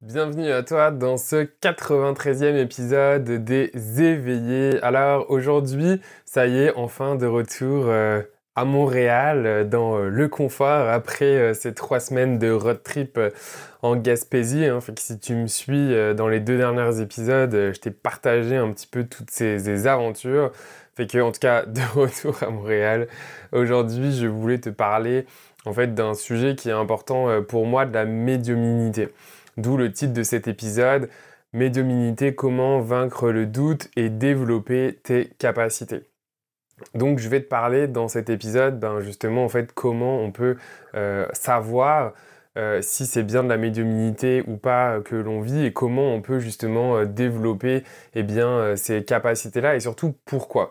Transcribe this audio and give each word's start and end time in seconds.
Bienvenue 0.00 0.52
à 0.52 0.62
toi 0.62 0.92
dans 0.92 1.16
ce 1.16 1.48
93e 1.60 2.54
épisode 2.56 3.24
des 3.24 3.72
éveillés. 4.00 4.80
Alors 4.80 5.28
aujourd'hui, 5.28 6.00
ça 6.24 6.46
y 6.46 6.56
est, 6.56 6.72
enfin 6.76 7.16
de 7.16 7.26
retour 7.26 7.86
euh, 7.88 8.22
à 8.54 8.64
Montréal 8.64 9.44
euh, 9.44 9.64
dans 9.64 9.98
euh, 9.98 10.08
le 10.08 10.28
confort 10.28 10.88
après 10.88 11.52
ces 11.52 11.74
trois 11.74 11.98
semaines 11.98 12.38
de 12.38 12.48
road 12.48 12.80
trip 12.84 13.18
en 13.82 13.96
Gaspésie. 13.96 14.66
Hein. 14.66 14.80
Fait 14.80 14.94
que 14.94 15.00
si 15.00 15.18
tu 15.18 15.34
me 15.34 15.48
suis 15.48 15.92
dans 16.14 16.28
les 16.28 16.38
deux 16.38 16.58
derniers 16.58 17.00
épisodes, 17.00 17.50
je 17.50 17.80
t'ai 17.80 17.90
partagé 17.90 18.54
un 18.54 18.70
petit 18.70 18.86
peu 18.86 19.02
toutes 19.02 19.32
ces, 19.32 19.58
ces 19.58 19.88
aventures. 19.88 20.52
Fait 20.94 21.08
que 21.08 21.18
en 21.18 21.32
tout 21.32 21.40
cas 21.40 21.66
de 21.66 21.80
retour 21.98 22.40
à 22.44 22.50
Montréal. 22.50 23.08
Aujourd'hui, 23.50 24.16
je 24.16 24.28
voulais 24.28 24.58
te 24.58 24.70
parler 24.70 25.26
en 25.64 25.72
fait 25.72 25.92
d'un 25.92 26.14
sujet 26.14 26.54
qui 26.54 26.68
est 26.68 26.72
important 26.72 27.42
pour 27.42 27.66
moi, 27.66 27.84
de 27.84 27.94
la 27.94 28.04
médiumnité. 28.04 29.08
D'où 29.58 29.76
le 29.76 29.90
titre 29.90 30.12
de 30.12 30.22
cet 30.22 30.46
épisode, 30.46 31.10
Médiumnité, 31.52 32.32
comment 32.32 32.80
vaincre 32.80 33.30
le 33.30 33.44
doute 33.44 33.90
et 33.96 34.08
développer 34.08 35.00
tes 35.02 35.30
capacités. 35.38 36.02
Donc 36.94 37.18
je 37.18 37.28
vais 37.28 37.40
te 37.40 37.48
parler 37.48 37.88
dans 37.88 38.06
cet 38.06 38.30
épisode 38.30 38.78
ben, 38.78 39.00
justement 39.00 39.44
en 39.44 39.48
fait 39.48 39.72
comment 39.72 40.20
on 40.20 40.30
peut 40.30 40.56
euh, 40.94 41.26
savoir 41.32 42.12
euh, 42.56 42.80
si 42.82 43.04
c'est 43.04 43.24
bien 43.24 43.42
de 43.42 43.48
la 43.48 43.56
médiumnité 43.56 44.44
ou 44.46 44.58
pas 44.58 45.00
que 45.00 45.16
l'on 45.16 45.40
vit 45.40 45.64
et 45.64 45.72
comment 45.72 46.14
on 46.14 46.20
peut 46.20 46.38
justement 46.38 46.98
euh, 46.98 47.04
développer 47.04 47.82
eh 48.14 48.22
bien, 48.22 48.76
ces 48.76 49.04
capacités-là 49.04 49.74
et 49.74 49.80
surtout 49.80 50.14
pourquoi. 50.24 50.70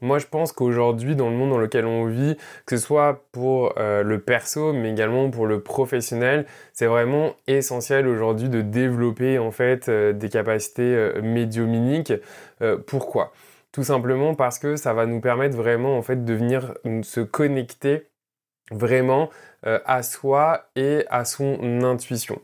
Moi, 0.00 0.18
je 0.18 0.26
pense 0.26 0.52
qu'aujourd'hui, 0.52 1.16
dans 1.16 1.28
le 1.28 1.36
monde 1.36 1.50
dans 1.50 1.58
lequel 1.58 1.84
on 1.86 2.06
vit, 2.06 2.36
que 2.66 2.76
ce 2.76 2.84
soit 2.84 3.24
pour 3.32 3.74
euh, 3.78 4.02
le 4.02 4.20
perso, 4.20 4.72
mais 4.72 4.90
également 4.90 5.30
pour 5.30 5.46
le 5.46 5.60
professionnel, 5.60 6.46
c'est 6.72 6.86
vraiment 6.86 7.34
essentiel 7.46 8.06
aujourd'hui 8.06 8.48
de 8.48 8.62
développer 8.62 9.38
en 9.38 9.50
fait 9.50 9.88
euh, 9.88 10.12
des 10.12 10.28
capacités 10.28 10.94
euh, 10.94 11.20
médiuminiques. 11.22 12.12
pourquoi? 12.86 13.32
Tout 13.72 13.84
simplement 13.84 14.34
parce 14.34 14.58
que 14.58 14.76
ça 14.76 14.94
va 14.94 15.06
nous 15.06 15.20
permettre 15.20 15.56
vraiment 15.56 15.96
en 15.96 16.02
fait 16.02 16.24
de 16.24 16.34
venir 16.34 16.74
se 17.02 17.20
connecter 17.20 18.08
vraiment 18.70 19.30
à 19.62 20.02
soi 20.02 20.68
et 20.76 21.04
à 21.08 21.24
son 21.24 21.82
intuition. 21.82 22.40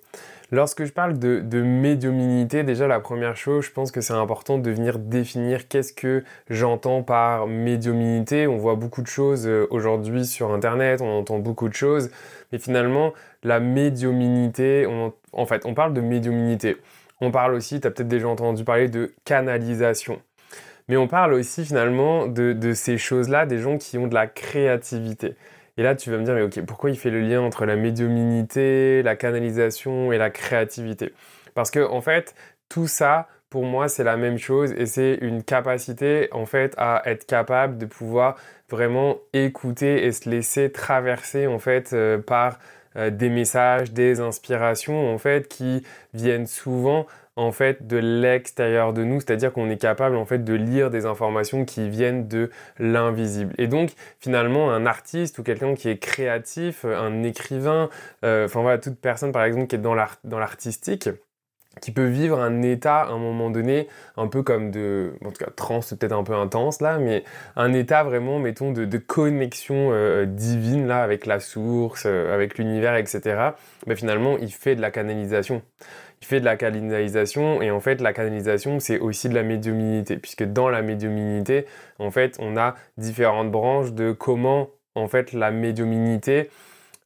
Lorsque 0.54 0.84
je 0.84 0.92
parle 0.92 1.18
de, 1.18 1.62
médiumnité, 1.62 2.62
déjà 2.62 2.86
la 2.86 3.00
première 3.00 3.36
chose, 3.36 3.64
je 3.64 3.72
pense 3.72 3.90
que 3.90 4.00
c'est 4.00 4.12
important 4.12 4.56
de 4.56 4.70
venir 4.70 5.00
définir 5.00 5.66
qu'est-ce 5.66 5.92
que 5.92 6.22
j'entends 6.48 7.02
par 7.02 7.48
médiumnité. 7.48 8.46
On 8.46 8.56
voit 8.56 8.76
beaucoup 8.76 9.02
de 9.02 9.08
choses 9.08 9.48
euh, 9.48 9.66
aujourd'hui 9.70 10.24
sur 10.24 10.52
Internet, 10.52 11.00
on 11.00 11.18
entend 11.18 11.40
beaucoup 11.40 11.68
de 11.68 11.74
choses, 11.74 12.08
mais 12.52 12.60
finalement, 12.60 13.14
la 13.42 13.58
médiumnité, 13.58 14.86
en 15.32 15.46
fait, 15.46 15.66
on 15.66 15.74
parle 15.74 15.92
de 15.92 16.00
médiumnité. 16.00 16.76
On 17.20 17.32
parle 17.32 17.54
aussi, 17.54 17.80
tu 17.80 17.88
as 17.88 17.90
peut-être 17.90 18.06
déjà 18.06 18.28
entendu 18.28 18.62
parler 18.62 18.88
de 18.88 19.12
canalisation. 19.24 20.22
Mais 20.86 20.96
on 20.96 21.08
parle 21.08 21.32
aussi 21.32 21.64
finalement 21.64 22.28
de 22.28 22.72
ces 22.74 22.96
choses-là, 22.96 23.44
des 23.44 23.58
gens 23.58 23.76
qui 23.76 23.98
ont 23.98 24.06
de 24.06 24.14
la 24.14 24.28
créativité. 24.28 25.34
Et 25.76 25.82
là, 25.82 25.94
tu 25.94 26.10
vas 26.10 26.18
me 26.18 26.24
dire, 26.24 26.34
mais 26.34 26.42
ok, 26.42 26.60
pourquoi 26.66 26.90
il 26.90 26.98
fait 26.98 27.10
le 27.10 27.20
lien 27.20 27.40
entre 27.40 27.66
la 27.66 27.76
médiumnité, 27.76 29.02
la 29.02 29.16
canalisation 29.16 30.12
et 30.12 30.18
la 30.18 30.30
créativité? 30.30 31.12
Parce 31.54 31.70
que, 31.70 31.80
en 31.80 32.00
fait, 32.00 32.34
tout 32.68 32.86
ça, 32.86 33.28
pour 33.50 33.64
moi, 33.64 33.88
c'est 33.88 34.04
la 34.04 34.16
même 34.16 34.38
chose 34.38 34.72
et 34.72 34.86
c'est 34.86 35.18
une 35.20 35.42
capacité, 35.42 36.28
en 36.32 36.46
fait, 36.46 36.74
à 36.76 37.02
être 37.06 37.26
capable 37.26 37.78
de 37.78 37.86
pouvoir 37.86 38.36
vraiment 38.68 39.18
écouter 39.32 40.04
et 40.06 40.12
se 40.12 40.28
laisser 40.28 40.70
traverser, 40.72 41.46
en 41.46 41.58
fait, 41.58 41.92
euh, 41.92 42.18
par 42.18 42.58
euh, 42.96 43.10
des 43.10 43.28
messages, 43.28 43.92
des 43.92 44.20
inspirations, 44.20 45.12
en 45.12 45.18
fait, 45.18 45.48
qui 45.48 45.84
viennent 46.14 46.46
souvent 46.46 47.06
en 47.36 47.52
fait 47.52 47.86
de 47.86 47.96
l'extérieur 47.96 48.92
de 48.92 49.04
nous, 49.04 49.20
c'est-à-dire 49.20 49.52
qu'on 49.52 49.68
est 49.70 49.80
capable 49.80 50.16
en 50.16 50.24
fait 50.24 50.44
de 50.44 50.54
lire 50.54 50.90
des 50.90 51.06
informations 51.06 51.64
qui 51.64 51.88
viennent 51.88 52.28
de 52.28 52.50
l'invisible. 52.78 53.54
Et 53.58 53.66
donc 53.66 53.90
finalement 54.20 54.72
un 54.72 54.86
artiste 54.86 55.38
ou 55.38 55.42
quelqu'un 55.42 55.74
qui 55.74 55.88
est 55.88 55.98
créatif, 55.98 56.84
un 56.84 57.22
écrivain, 57.22 57.88
euh, 58.24 58.46
enfin 58.46 58.62
voilà 58.62 58.78
toute 58.78 58.98
personne 58.98 59.32
par 59.32 59.44
exemple 59.44 59.66
qui 59.66 59.76
est 59.76 59.78
dans 59.78 59.94
l'artistique, 60.38 61.08
qui 61.80 61.90
peut 61.90 62.06
vivre 62.06 62.40
un 62.40 62.62
état 62.62 63.00
à 63.00 63.08
un 63.08 63.18
moment 63.18 63.50
donné, 63.50 63.88
un 64.16 64.28
peu 64.28 64.42
comme 64.42 64.70
de, 64.70 65.12
en 65.24 65.30
tout 65.30 65.44
cas, 65.44 65.50
trans, 65.54 65.80
peut-être 65.80 66.12
un 66.12 66.24
peu 66.24 66.34
intense 66.34 66.80
là, 66.80 66.98
mais 66.98 67.24
un 67.56 67.72
état 67.72 68.04
vraiment, 68.04 68.38
mettons, 68.38 68.72
de, 68.72 68.98
connexion 68.98 69.90
euh, 69.92 70.24
divine 70.24 70.86
là, 70.86 71.02
avec 71.02 71.26
la 71.26 71.40
source, 71.40 72.04
euh, 72.06 72.34
avec 72.34 72.58
l'univers, 72.58 72.96
etc. 72.96 73.50
Mais 73.86 73.96
finalement, 73.96 74.38
il 74.38 74.52
fait 74.52 74.76
de 74.76 74.80
la 74.80 74.90
canalisation 74.90 75.62
fait 76.24 76.40
de 76.40 76.44
la 76.44 76.56
canalisation 76.56 77.62
et 77.62 77.70
en 77.70 77.80
fait 77.80 78.00
la 78.00 78.12
canalisation 78.12 78.80
c'est 78.80 78.98
aussi 78.98 79.28
de 79.28 79.34
la 79.34 79.42
médiumnité 79.42 80.16
puisque 80.16 80.44
dans 80.44 80.68
la 80.68 80.82
médiumnité 80.82 81.66
en 81.98 82.10
fait 82.10 82.36
on 82.40 82.56
a 82.56 82.74
différentes 82.96 83.50
branches 83.50 83.92
de 83.92 84.12
comment 84.12 84.70
en 84.94 85.08
fait 85.08 85.32
la 85.32 85.50
médiumnité 85.50 86.50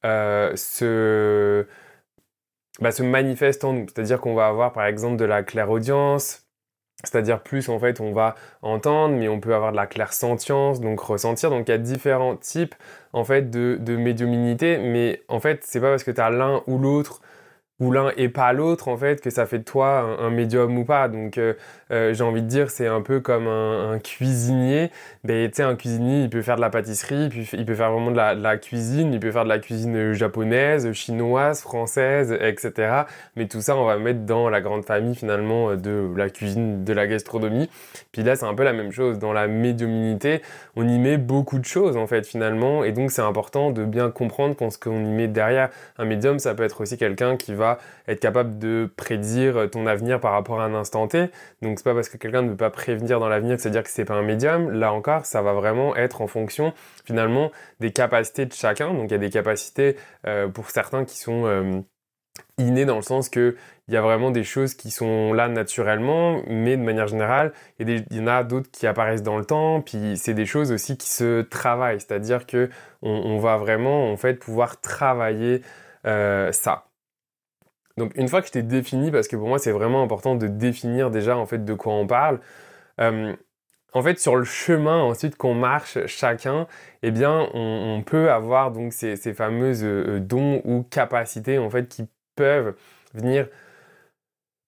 euh, 0.04 0.54
se, 0.54 1.66
bah, 2.80 2.92
se 2.92 3.02
manifeste 3.02 3.64
en 3.64 3.72
nous. 3.72 3.86
C'est-à-dire 3.88 4.20
qu'on 4.20 4.34
va 4.34 4.46
avoir 4.46 4.72
par 4.72 4.86
exemple 4.86 5.16
de 5.16 5.24
la 5.24 5.42
clairaudience, 5.42 6.46
c'est-à-dire 7.02 7.42
plus 7.42 7.68
en 7.68 7.78
fait 7.78 8.00
on 8.00 8.12
va 8.12 8.34
entendre, 8.62 9.16
mais 9.16 9.28
on 9.28 9.40
peut 9.40 9.54
avoir 9.54 9.72
de 9.72 9.76
la 9.76 9.86
clairsentience, 9.86 10.80
donc 10.80 11.00
ressentir. 11.00 11.50
Donc 11.50 11.68
il 11.68 11.72
y 11.72 11.74
a 11.74 11.78
différents 11.78 12.36
types 12.36 12.74
en 13.12 13.24
fait 13.24 13.50
de, 13.50 13.76
de 13.80 13.96
médiumnité, 13.96 14.78
mais 14.78 15.22
en 15.28 15.40
fait 15.40 15.64
c'est 15.64 15.80
pas 15.80 15.90
parce 15.90 16.04
que 16.04 16.10
tu 16.12 16.20
as 16.20 16.30
l'un 16.30 16.62
ou 16.66 16.78
l'autre 16.78 17.20
ou 17.80 17.92
l'un 17.92 18.10
et 18.16 18.28
pas 18.28 18.52
l'autre 18.52 18.88
en 18.88 18.96
fait 18.96 19.20
que 19.20 19.30
ça 19.30 19.46
fait 19.46 19.58
de 19.58 19.64
toi 19.64 20.16
un, 20.18 20.30
médium 20.30 20.76
ou 20.78 20.84
pas. 20.84 21.08
Donc 21.08 21.38
euh, 21.38 21.54
euh, 21.92 22.12
j'ai 22.12 22.24
envie 22.24 22.42
de 22.42 22.48
dire 22.48 22.70
c'est 22.70 22.88
un 22.88 23.02
peu 23.02 23.20
comme 23.20 23.46
un, 23.46 23.98
cuisinier. 24.00 24.90
Ben 25.22 25.48
tu 25.48 25.56
sais 25.56 25.62
un 25.62 25.76
cuisinier 25.76 26.22
il 26.22 26.30
peut 26.30 26.42
faire 26.42 26.56
de 26.56 26.60
la 26.60 26.70
pâtisserie 26.70 27.28
puis 27.28 27.48
il 27.52 27.64
peut 27.64 27.74
faire 27.74 27.92
vraiment 27.92 28.10
de 28.10 28.16
la, 28.16 28.56
cuisine 28.56 29.12
il 29.12 29.20
peut 29.20 29.30
faire 29.30 29.44
de 29.44 29.48
la 29.48 29.58
cuisine 29.58 30.12
japonaise 30.12 30.92
chinoise 30.92 31.60
française 31.60 32.36
etc 32.40 33.02
mais 33.36 33.46
tout 33.46 33.60
ça 33.60 33.76
on 33.76 33.84
va 33.84 33.96
mettre 33.98 34.20
dans 34.20 34.48
la 34.48 34.60
grande 34.60 34.84
famille 34.84 35.14
finalement 35.14 35.76
de 35.76 36.10
la 36.16 36.30
cuisine 36.30 36.84
de 36.84 36.92
la 36.92 37.06
gastronomie. 37.06 37.70
Puis 38.10 38.22
là 38.22 38.34
c'est 38.34 38.46
un 38.46 38.54
peu 38.54 38.64
la 38.64 38.72
même 38.72 38.90
chose. 38.90 39.18
Dans 39.18 39.32
la 39.32 39.46
médiumnité 39.46 40.42
on 40.74 40.88
y 40.88 40.98
met 40.98 41.16
beaucoup 41.16 41.60
de 41.60 41.64
choses 41.64 41.96
en 41.96 42.08
fait 42.08 42.26
finalement. 42.26 42.82
Et 42.82 42.90
donc 42.90 43.12
c'est 43.12 43.22
important 43.22 43.70
de 43.70 43.84
bien 43.84 44.10
comprendre 44.10 44.56
ce 44.68 44.78
qu'on 44.78 45.04
y 45.04 45.10
met 45.10 45.28
derrière. 45.28 45.70
Un 45.96 46.06
médium 46.06 46.40
ça 46.40 46.54
peut 46.54 46.64
être 46.64 46.80
aussi 46.80 46.96
quelqu'un 46.96 47.36
qui 47.36 47.54
va 47.54 47.67
être 48.06 48.20
capable 48.20 48.58
de 48.58 48.90
prédire 48.96 49.68
ton 49.70 49.86
avenir 49.86 50.20
par 50.20 50.32
rapport 50.32 50.60
à 50.60 50.64
un 50.64 50.74
instant 50.74 51.06
T. 51.08 51.30
Donc 51.62 51.78
c'est 51.78 51.84
pas 51.84 51.94
parce 51.94 52.08
que 52.08 52.16
quelqu'un 52.16 52.42
ne 52.42 52.50
peut 52.50 52.56
pas 52.56 52.70
prévenir 52.70 53.20
dans 53.20 53.28
l'avenir 53.28 53.56
que 53.56 53.62
c'est 53.62 53.70
dire 53.70 53.82
que 53.82 53.90
c'est 53.90 54.04
pas 54.04 54.14
un 54.14 54.22
médium. 54.22 54.70
Là 54.70 54.92
encore, 54.92 55.26
ça 55.26 55.42
va 55.42 55.52
vraiment 55.52 55.96
être 55.96 56.22
en 56.22 56.26
fonction 56.26 56.72
finalement 57.04 57.50
des 57.80 57.90
capacités 57.90 58.46
de 58.46 58.52
chacun. 58.52 58.94
Donc 58.94 59.10
il 59.10 59.12
y 59.12 59.14
a 59.14 59.18
des 59.18 59.30
capacités 59.30 59.96
euh, 60.26 60.48
pour 60.48 60.70
certains 60.70 61.04
qui 61.04 61.18
sont 61.18 61.46
euh, 61.46 61.80
dans 62.58 62.96
le 62.96 63.02
sens 63.02 63.28
que 63.28 63.56
il 63.88 63.94
y 63.94 63.96
a 63.96 64.02
vraiment 64.02 64.30
des 64.30 64.44
choses 64.44 64.74
qui 64.74 64.90
sont 64.90 65.32
là 65.32 65.48
naturellement, 65.48 66.42
mais 66.46 66.76
de 66.76 66.82
manière 66.82 67.06
générale, 67.06 67.52
il 67.78 68.04
y, 68.10 68.20
en 68.20 68.26
a 68.26 68.44
d'autres 68.44 68.70
qui 68.70 68.86
apparaissent 68.86 69.22
dans 69.22 69.38
le 69.38 69.46
temps, 69.46 69.80
puis 69.80 70.18
c'est 70.18 70.34
des 70.34 70.44
choses 70.44 70.72
aussi 70.72 70.98
qui 70.98 71.08
se 71.08 71.40
travaillent, 71.40 72.00
c'est-à-dire 72.00 72.46
que 72.46 72.68
on, 73.00 73.38
va 73.38 73.56
vraiment 73.56 74.12
en 74.12 74.16
fait 74.18 74.34
pouvoir 74.34 74.80
travailler 74.80 75.62
euh, 76.06 76.52
ça. 76.52 76.87
Donc 77.98 78.12
une 78.16 78.28
fois 78.28 78.40
que 78.40 78.46
je 78.48 78.52
t'ai 78.52 78.62
défini, 78.62 79.10
parce 79.10 79.28
que 79.28 79.36
pour 79.36 79.48
moi 79.48 79.58
c'est 79.58 79.72
vraiment 79.72 80.02
important 80.02 80.34
de 80.34 80.46
définir 80.46 81.10
déjà 81.10 81.36
en 81.36 81.46
fait 81.46 81.64
de 81.64 81.74
quoi 81.74 81.92
on 81.94 82.06
parle, 82.06 82.40
euh, 83.00 83.34
en 83.92 84.02
fait 84.02 84.18
sur 84.18 84.36
le 84.36 84.44
chemin 84.44 85.00
ensuite 85.02 85.36
qu'on 85.36 85.54
marche 85.54 86.06
chacun, 86.06 86.66
eh 87.02 87.10
bien 87.10 87.48
on, 87.54 88.02
peut 88.06 88.30
avoir 88.30 88.70
donc 88.72 88.92
ces, 88.92 89.16
fameuses 89.34 89.84
euh, 89.84 90.20
dons 90.20 90.62
ou 90.64 90.82
capacités 90.84 91.58
en 91.58 91.70
fait 91.70 91.88
qui 91.88 92.08
peuvent 92.36 92.74
venir 93.14 93.48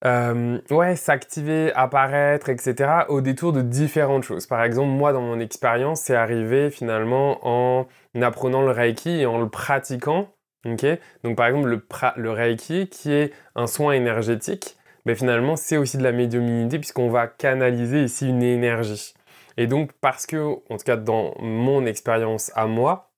euh, 0.05 0.59
s'activer, 0.97 1.73
apparaître, 1.75 2.49
etc. 2.49 3.05
au 3.09 3.21
détour 3.21 3.53
de 3.53 3.62
différentes 3.62 4.23
choses. 4.23 4.47
Par 4.47 4.62
exemple, 4.62 4.88
moi, 4.88 5.12
dans 5.12 5.21
mon 5.21 5.41
expérience, 5.41 6.00
c'est 6.03 6.15
arrivé 6.15 6.71
finalement 6.71 7.38
en 7.43 7.87
apprenant 8.23 8.62
le 8.62 8.71
Reiki 8.71 9.21
et 9.21 9.27
en 9.27 9.38
le 9.38 9.49
pratiquant. 9.49 10.29
Donc, 10.65 11.37
par 11.37 11.47
exemple, 11.47 11.81
le, 12.17 12.31
Reiki, 12.31 12.89
qui 12.89 13.12
est 13.12 13.33
un 13.55 13.67
soin 13.67 13.93
énergétique, 13.93 14.77
mais 15.07 15.15
finalement, 15.15 15.57
c'est 15.57 15.77
aussi 15.77 15.97
de 15.97 16.03
la 16.03 16.12
médiumnité 16.12 16.79
puisqu'on 16.79 17.09
va 17.09 17.27
canaliser 17.27 18.05
ici 18.05 18.29
une 18.29 18.43
énergie. 18.43 19.15
Et 19.57 19.67
donc, 19.67 19.93
parce 20.01 20.27
que, 20.27 20.37
en 20.37 20.77
tout 20.77 20.85
cas, 20.85 20.97
dans 20.97 21.35
mon 21.41 21.87
expérience 21.87 22.53
à 22.55 22.67
moi, 22.67 23.11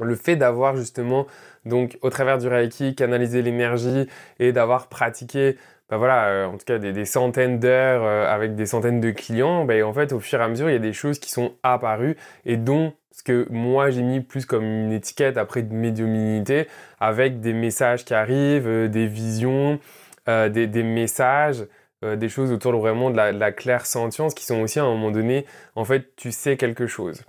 le 0.00 0.16
fait 0.16 0.36
d'avoir 0.36 0.76
justement, 0.76 1.26
donc, 1.64 1.98
au 2.02 2.10
travers 2.10 2.38
du 2.38 2.48
Reiki, 2.48 2.94
canalisé 2.94 3.42
l'énergie 3.42 4.08
et 4.38 4.52
d'avoir 4.52 4.88
pratiqué 4.88 5.56
bah 5.90 5.98
voilà, 5.98 6.28
euh, 6.28 6.46
en 6.46 6.56
tout 6.56 6.64
cas 6.64 6.78
des, 6.78 7.04
centaines 7.04 7.58
d'heures 7.58 8.04
euh, 8.04 8.26
avec 8.26 8.54
des 8.54 8.66
centaines 8.66 9.00
de 9.00 9.10
clients, 9.10 9.64
bah, 9.64 9.74
en 9.86 9.92
fait, 9.92 10.12
au 10.12 10.20
fur 10.20 10.40
et 10.40 10.44
à 10.44 10.48
mesure, 10.48 10.70
il 10.70 10.72
y 10.72 10.76
a 10.76 10.78
des 10.78 10.94
choses 10.94 11.18
qui 11.18 11.30
sont 11.30 11.52
apparues 11.62 12.16
et 12.46 12.56
dont 12.56 12.94
ce 13.16 13.22
que 13.22 13.46
moi 13.50 13.90
j'ai 13.90 14.02
mis 14.02 14.20
plus 14.20 14.46
comme 14.46 14.64
une 14.64 14.92
étiquette 14.92 15.36
après 15.36 15.62
de 15.62 15.72
médiumnité, 15.74 16.68
avec 17.00 17.40
des 17.40 17.52
messages 17.52 18.04
qui 18.04 18.14
arrivent, 18.14 18.68
euh, 18.68 18.88
des 18.88 19.06
visions, 19.06 19.78
des, 20.26 20.82
messages, 20.82 21.66
des 22.02 22.28
choses 22.30 22.50
autour 22.50 22.72
vraiment 22.78 23.10
de 23.10 23.16
la, 23.16 23.32
de 23.32 23.38
la 23.38 23.52
claire 23.52 23.84
sentience 23.84 24.34
qui 24.34 24.44
sont 24.46 24.60
aussi 24.62 24.78
à 24.78 24.84
un 24.84 24.88
moment 24.88 25.10
donné, 25.10 25.44
en 25.74 25.84
fait, 25.84 26.16
tu 26.16 26.32
sais 26.32 26.56
quelque 26.56 26.86
chose. 26.86 27.24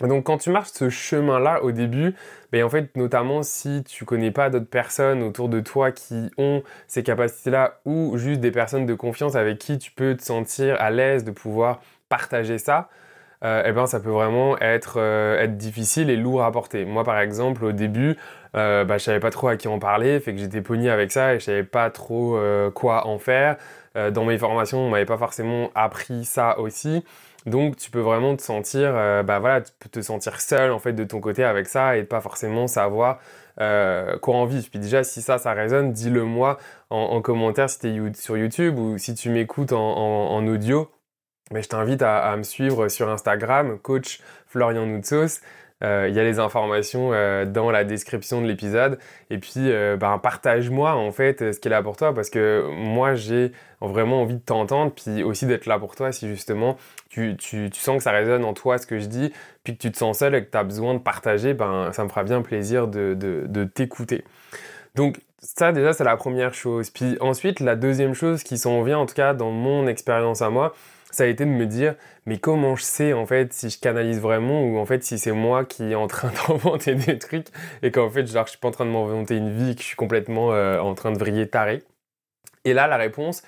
Donc 0.00 0.26
quand 0.26 0.38
tu 0.38 0.50
marches 0.50 0.70
ce 0.74 0.90
chemin-là 0.90 1.62
au 1.64 1.72
début, 1.72 2.14
ben 2.52 2.62
en 2.62 2.68
fait 2.68 2.96
notamment 2.96 3.42
si 3.42 3.82
tu 3.82 4.04
connais 4.04 4.30
pas 4.30 4.48
d'autres 4.48 4.70
personnes 4.70 5.24
autour 5.24 5.48
de 5.48 5.58
toi 5.58 5.90
qui 5.90 6.30
ont 6.38 6.62
ces 6.86 7.02
capacités-là 7.02 7.80
ou 7.84 8.16
juste 8.16 8.40
des 8.40 8.52
personnes 8.52 8.86
de 8.86 8.94
confiance 8.94 9.34
avec 9.34 9.58
qui 9.58 9.76
tu 9.78 9.90
peux 9.90 10.16
te 10.16 10.22
sentir 10.22 10.80
à 10.80 10.90
l'aise 10.92 11.24
de 11.24 11.32
pouvoir 11.32 11.80
partager 12.08 12.58
ça, 12.58 12.88
euh, 13.44 13.62
eh 13.64 13.72
ben 13.72 13.86
ça 13.86 14.00
peut 14.00 14.10
vraiment 14.10 14.58
être, 14.58 14.94
euh, 14.98 15.40
être 15.40 15.56
difficile 15.56 16.10
et 16.10 16.16
lourd 16.16 16.42
à 16.42 16.50
porter. 16.50 16.84
Moi 16.84 17.04
par 17.04 17.20
exemple 17.20 17.64
au 17.64 17.72
début, 17.72 18.16
euh, 18.56 18.84
bah, 18.84 18.98
je 18.98 19.04
savais 19.04 19.20
pas 19.20 19.30
trop 19.30 19.48
à 19.48 19.56
qui 19.56 19.68
en 19.68 19.78
parler, 19.78 20.18
fait 20.20 20.32
que 20.32 20.40
j'étais 20.40 20.62
pogné 20.62 20.90
avec 20.90 21.12
ça 21.12 21.34
et 21.34 21.40
je 21.40 21.44
savais 21.44 21.62
pas 21.62 21.90
trop 21.90 22.36
euh, 22.36 22.70
quoi 22.70 23.06
en 23.06 23.18
faire. 23.18 23.56
dans 24.12 24.24
mes 24.24 24.38
formations, 24.38 24.78
on 24.78 24.90
m'avait 24.90 25.04
pas 25.06 25.18
forcément 25.18 25.70
appris 25.74 26.24
ça 26.24 26.58
aussi. 26.60 27.04
Donc 27.46 27.76
tu 27.76 27.90
peux 27.90 28.00
vraiment 28.00 28.36
te 28.36 28.42
sentir, 28.42 28.92
bah 29.24 29.38
voilà, 29.40 29.60
tu 29.60 29.72
peux 29.78 29.88
te 29.88 30.00
sentir 30.02 30.40
seul 30.40 30.70
en 30.72 30.78
fait 30.78 30.92
de 30.92 31.04
ton 31.04 31.20
côté 31.20 31.44
avec 31.44 31.66
ça 31.66 31.96
et 31.96 32.04
pas 32.04 32.20
forcément 32.20 32.66
savoir 32.66 33.18
quoi 33.56 34.36
en 34.36 34.44
vivre. 34.46 34.66
Puis 34.70 34.78
déjà, 34.78 35.02
si 35.04 35.22
ça, 35.22 35.38
ça 35.38 35.52
résonne, 35.52 35.92
dis-le 35.92 36.24
moi 36.24 36.58
en, 36.90 37.20
commentaire 37.22 37.70
si 37.70 37.80
tu 37.80 37.88
es 37.88 38.14
sur 38.14 38.36
YouTube 38.36 38.78
ou 38.78 38.98
si 38.98 39.14
tu 39.14 39.30
m'écoutes 39.30 39.72
en, 39.72 40.46
audio. 40.46 40.88
Mais 41.50 41.62
je 41.62 41.68
t'invite 41.68 42.02
à, 42.02 42.36
me 42.36 42.42
suivre 42.42 42.88
sur 42.88 43.08
Instagram, 43.08 43.78
coach 43.78 44.20
Florian 44.46 44.86
Noutsos. 44.86 45.40
Euh, 45.84 46.06
il 46.08 46.14
y 46.14 46.18
a 46.18 46.24
les 46.24 46.40
informations 46.40 47.12
euh, 47.12 47.44
dans 47.44 47.70
la 47.70 47.84
description 47.84 48.42
de 48.42 48.48
l'épisode. 48.48 48.98
Et 49.30 49.38
puis, 49.38 49.70
euh, 49.70 49.96
ben, 49.96 50.18
partage-moi 50.18 50.92
en 50.92 51.12
fait 51.12 51.52
ce 51.52 51.60
qu'il 51.60 51.72
a 51.72 51.82
pour 51.82 51.96
toi 51.96 52.12
parce 52.12 52.30
que 52.30 52.68
moi, 52.68 53.14
j'ai 53.14 53.52
vraiment 53.80 54.22
envie 54.22 54.34
de 54.34 54.40
t'entendre, 54.40 54.92
puis 54.92 55.22
aussi 55.22 55.46
d'être 55.46 55.66
là 55.66 55.78
pour 55.78 55.94
toi 55.94 56.10
si 56.10 56.28
justement 56.28 56.76
tu, 57.08 57.36
sens 57.72 57.98
que 57.98 58.02
ça 58.02 58.10
résonne 58.10 58.44
en 58.44 58.54
toi 58.54 58.78
ce 58.78 58.86
que 58.86 58.98
je 58.98 59.06
dis, 59.06 59.32
puis 59.62 59.76
que 59.76 59.82
tu 59.82 59.92
te 59.92 59.98
sens 59.98 60.18
seul 60.18 60.34
et 60.34 60.44
que 60.44 60.50
tu 60.50 60.58
as 60.58 60.64
besoin 60.64 60.94
de 60.94 60.98
partager, 60.98 61.54
ben, 61.54 61.92
ça 61.92 62.02
me 62.02 62.08
fera 62.08 62.24
bien 62.24 62.42
plaisir 62.42 62.88
de, 62.88 63.14
de, 63.14 63.44
de 63.46 63.64
t'écouter. 63.64 64.24
Donc, 64.96 65.20
ça 65.38 65.70
déjà 65.70 65.92
c'est 65.92 66.04
la 66.04 66.16
première 66.16 66.54
chose. 66.54 66.90
Puis 66.90 67.16
ensuite 67.20 67.60
la 67.60 67.76
deuxième 67.76 68.14
chose 68.14 68.42
qui 68.42 68.58
s'en 68.58 68.82
vient 68.82 68.98
en 68.98 69.06
tout 69.06 69.14
cas 69.14 69.34
dans 69.34 69.52
mon 69.52 69.86
expérience 69.86 70.42
à 70.42 70.50
moi, 70.50 70.74
ça 71.10 71.24
a 71.24 71.26
été 71.26 71.44
de 71.44 71.50
me 71.50 71.66
dire 71.66 71.94
mais 72.26 72.38
comment 72.38 72.76
je 72.76 72.82
sais 72.82 73.12
en 73.12 73.26
fait 73.26 73.52
si 73.52 73.70
je 73.70 73.80
canalise 73.80 74.20
vraiment 74.20 74.64
ou 74.64 74.78
en 74.78 74.84
fait 74.84 75.02
si 75.02 75.18
c'est 75.18 75.32
moi 75.32 75.64
qui 75.64 75.92
est 75.92 75.94
en 75.94 76.06
train 76.06 76.30
d'inventer 76.48 76.94
des 76.94 77.18
trucs 77.18 77.48
et 77.82 77.90
qu'en 77.90 78.10
fait 78.10 78.26
genre 78.26 78.46
je 78.46 78.50
suis 78.50 78.58
pas 78.58 78.68
en 78.68 78.72
train 78.72 78.86
de 78.86 78.90
m'inventer 78.90 79.36
une 79.36 79.50
vie 79.50 79.74
que 79.74 79.82
je 79.82 79.86
suis 79.86 79.96
complètement 79.96 80.52
euh, 80.52 80.78
en 80.80 80.94
train 80.94 81.12
de 81.12 81.18
vriller 81.18 81.48
taré? 81.48 81.82
Et 82.64 82.74
là 82.74 82.86
la 82.86 82.96
réponse 82.96 83.42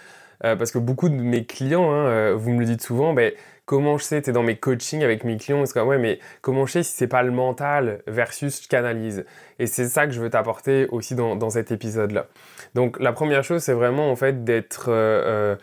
euh, 0.44 0.56
parce 0.56 0.70
que 0.70 0.78
beaucoup 0.78 1.10
de 1.10 1.14
mes 1.14 1.44
clients 1.44 1.90
hein, 1.90 2.06
euh, 2.06 2.34
vous 2.36 2.50
me 2.50 2.60
le 2.60 2.66
dites 2.66 2.82
souvent 2.82 3.12
ben 3.12 3.32
comment 3.66 3.98
je 3.98 4.04
sais, 4.04 4.20
tu 4.20 4.30
es 4.30 4.32
dans 4.32 4.42
mes 4.42 4.56
coachings 4.56 5.04
avec 5.04 5.22
mes 5.22 5.36
clients, 5.36 5.62
ouais 5.62 5.98
mais 5.98 6.18
comment 6.40 6.66
je 6.66 6.72
sais 6.72 6.82
si 6.82 6.92
c'est 6.92 7.06
pas 7.06 7.22
le 7.22 7.30
mental 7.30 8.02
versus 8.08 8.64
je 8.64 8.68
canalise? 8.68 9.24
Et 9.60 9.66
c'est 9.66 9.86
ça 9.86 10.06
que 10.06 10.12
je 10.12 10.20
veux 10.20 10.30
t'apporter 10.30 10.88
aussi 10.88 11.14
dans, 11.14 11.36
dans 11.36 11.50
cet 11.50 11.70
épisode 11.70 12.10
là. 12.10 12.26
Donc 12.74 12.98
la 12.98 13.12
première 13.12 13.44
chose 13.44 13.62
c'est 13.62 13.74
vraiment 13.74 14.10
en 14.10 14.16
fait 14.16 14.42
d'être 14.42 15.58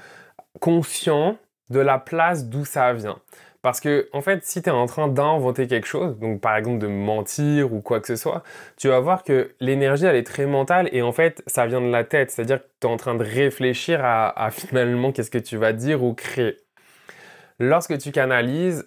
conscient 0.62 1.38
de 1.70 1.80
la 1.80 2.00
place 2.00 2.46
d'où 2.46 2.66
ça 2.66 2.94
vient. 2.94 3.20
Parce 3.62 3.80
que, 3.82 4.08
en 4.14 4.22
fait, 4.22 4.46
si 4.46 4.62
tu 4.62 4.70
es 4.70 4.72
en 4.72 4.86
train 4.86 5.08
d'inventer 5.08 5.68
quelque 5.68 5.88
chose, 5.88 6.18
donc 6.20 6.40
par 6.40 6.56
exemple 6.56 6.78
de 6.78 6.88
mentir 6.88 7.74
ou 7.74 7.82
quoi 7.82 8.00
que 8.00 8.08
ce 8.08 8.16
soit, 8.16 8.44
tu 8.78 8.88
vas 8.88 9.00
voir 9.00 9.24
que 9.24 9.52
l'énergie, 9.60 10.06
elle 10.06 10.16
est 10.16 10.26
très 10.26 10.46
mentale 10.46 10.88
et 10.94 11.02
en 11.02 11.12
fait, 11.12 11.44
ça 11.48 11.66
vient 11.66 11.82
de 11.82 11.90
la 11.90 12.04
tête. 12.04 12.32
C'est-à-dire 12.32 12.60
que 12.62 12.68
tu 12.80 12.88
es 12.88 12.90
en 12.90 12.98
train 12.98 13.16
de 13.16 13.24
réfléchir 13.24 14.00
à, 14.04 14.50
finalement 14.52 15.12
qu'est-ce 15.12 15.32
que 15.32 15.38
tu 15.38 15.58
vas 15.58 15.74
dire 15.74 16.04
ou 16.04 16.14
créer. 16.14 16.58
Lorsque 17.60 17.98
tu 17.98 18.12
canalises, 18.12 18.86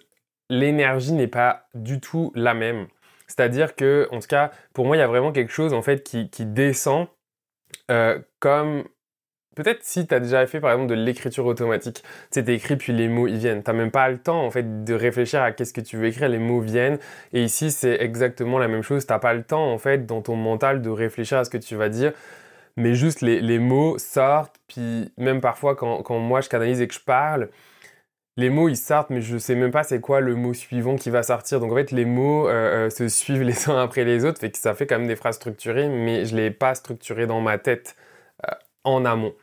l'énergie 0.49 1.13
n'est 1.13 1.27
pas 1.27 1.67
du 1.73 1.99
tout 1.99 2.31
la 2.33 2.53
même. 2.53 2.87
C'est-à-dire 3.27 3.75
que, 3.75 4.07
en 4.11 4.19
tout 4.19 4.27
cas, 4.27 4.51
pour 4.73 4.85
moi, 4.85 4.95
il 4.95 4.99
y 4.99 5.03
a 5.03 5.07
vraiment 5.07 5.31
quelque 5.31 5.53
chose 5.53 5.73
en 5.73 5.81
fait 5.81 6.03
qui, 6.03 6.45
descend 6.45 7.07
euh, 7.89 8.19
comme 8.39 8.85
Peut-être 9.63 9.83
si 9.83 10.07
tu 10.07 10.15
as 10.15 10.19
déjà 10.19 10.45
fait 10.47 10.59
par 10.59 10.71
exemple 10.71 10.89
de 10.89 10.95
l'écriture 10.95 11.45
automatique, 11.45 12.03
tu 12.31 12.43
sais, 12.43 12.53
écrit 12.53 12.77
puis 12.77 12.93
les 12.93 13.07
mots 13.07 13.27
ils 13.27 13.37
viennent. 13.37 13.61
T'as 13.61 13.73
même 13.73 13.91
pas 13.91 14.09
le 14.09 14.17
temps 14.17 14.43
en 14.43 14.49
fait 14.49 14.83
de 14.83 14.93
réfléchir 14.93 15.41
à 15.41 15.51
qu'est-ce 15.51 15.73
que 15.73 15.81
tu 15.81 15.97
veux 15.97 16.07
écrire, 16.07 16.29
les 16.29 16.39
mots 16.39 16.61
viennent. 16.61 16.97
Et 17.33 17.43
ici 17.43 17.69
c'est 17.71 18.01
exactement 18.01 18.57
la 18.57 18.67
même 18.67 18.81
chose. 18.81 19.05
T'as 19.05 19.19
pas 19.19 19.33
le 19.33 19.43
temps 19.43 19.71
en 19.71 19.77
fait 19.77 20.05
dans 20.05 20.21
ton 20.21 20.35
mental 20.35 20.81
de 20.81 20.89
réfléchir 20.89 21.37
à 21.37 21.43
ce 21.43 21.49
que 21.51 21.57
tu 21.57 21.75
vas 21.75 21.89
dire, 21.89 22.13
mais 22.77 22.95
juste 22.95 23.21
les, 23.21 23.41
les 23.41 23.59
mots 23.59 23.97
sortent. 23.99 24.55
Puis 24.67 25.11
même 25.17 25.41
parfois 25.41 25.75
quand, 25.75 26.01
quand, 26.03 26.19
moi 26.19 26.41
je 26.41 26.49
canalise 26.49 26.81
et 26.81 26.87
que 26.87 26.93
je 26.93 26.99
parle, 26.99 27.49
les 28.37 28.49
mots 28.49 28.69
ils 28.69 28.77
sortent, 28.77 29.09
mais 29.09 29.21
je 29.21 29.37
sais 29.37 29.55
même 29.55 29.71
pas 29.71 29.83
c'est 29.83 29.99
quoi 30.01 30.21
le 30.21 30.35
mot 30.35 30.53
suivant 30.53 30.95
qui 30.95 31.09
va 31.09 31.23
sortir. 31.23 31.59
Donc 31.59 31.71
en 31.71 31.75
fait 31.75 31.91
les 31.91 32.05
mots 32.05 32.47
euh, 32.47 32.87
euh, 32.87 32.89
se 32.89 33.07
suivent 33.09 33.43
les 33.43 33.69
uns 33.69 33.77
après 33.81 34.05
les 34.05 34.25
autres, 34.25 34.39
fait 34.39 34.51
que 34.51 34.57
ça 34.57 34.73
fait 34.73 34.87
quand 34.87 34.97
même 34.97 35.07
des 35.07 35.15
phrases 35.15 35.35
structurées, 35.35 35.89
mais 35.89 36.25
je 36.25 36.35
les 36.35 36.51
pas 36.51 36.75
structurées 36.75 37.27
dans 37.27 37.41
ma 37.41 37.57
tête 37.57 37.95
en 38.83 39.05
amont. 39.05 39.33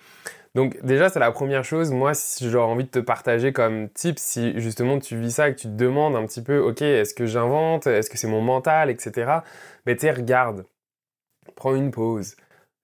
Donc 0.55 0.77
déjà, 0.83 1.09
c'est 1.09 1.21
la 1.21 1.31
première 1.31 1.65
chose. 1.65 1.93
Moi, 1.93 2.15
si 2.15 2.51
j'aurais 2.51 2.71
envie 2.71 2.85
de 2.85 2.91
te 2.91 2.99
partager 2.99 3.53
comme 3.53 3.89
tip, 3.91 4.19
si 4.19 4.59
justement 4.61 4.99
tu 4.99 5.17
vis 5.17 5.33
ça 5.33 5.49
et 5.49 5.55
que 5.55 5.61
tu 5.61 5.69
te 5.69 5.73
demandes 5.75 6.17
un 6.17 6.27
petit 6.27 6.43
peu, 6.43 6.59
ok, 6.59 6.83
est-ce 6.83 7.15
que 7.15 7.27
j'invente, 7.27 7.87
est-ce 7.87 8.11
que 8.11 8.19
c'est 8.19 8.29
mon 8.29 8.41
mental, 8.41 8.91
etc. 8.91 9.43
Mais 9.87 9.97
tu 9.97 10.11
regarde, 10.11 10.65
prends 11.55 11.75
une 11.75 11.91
pause, 11.91 12.37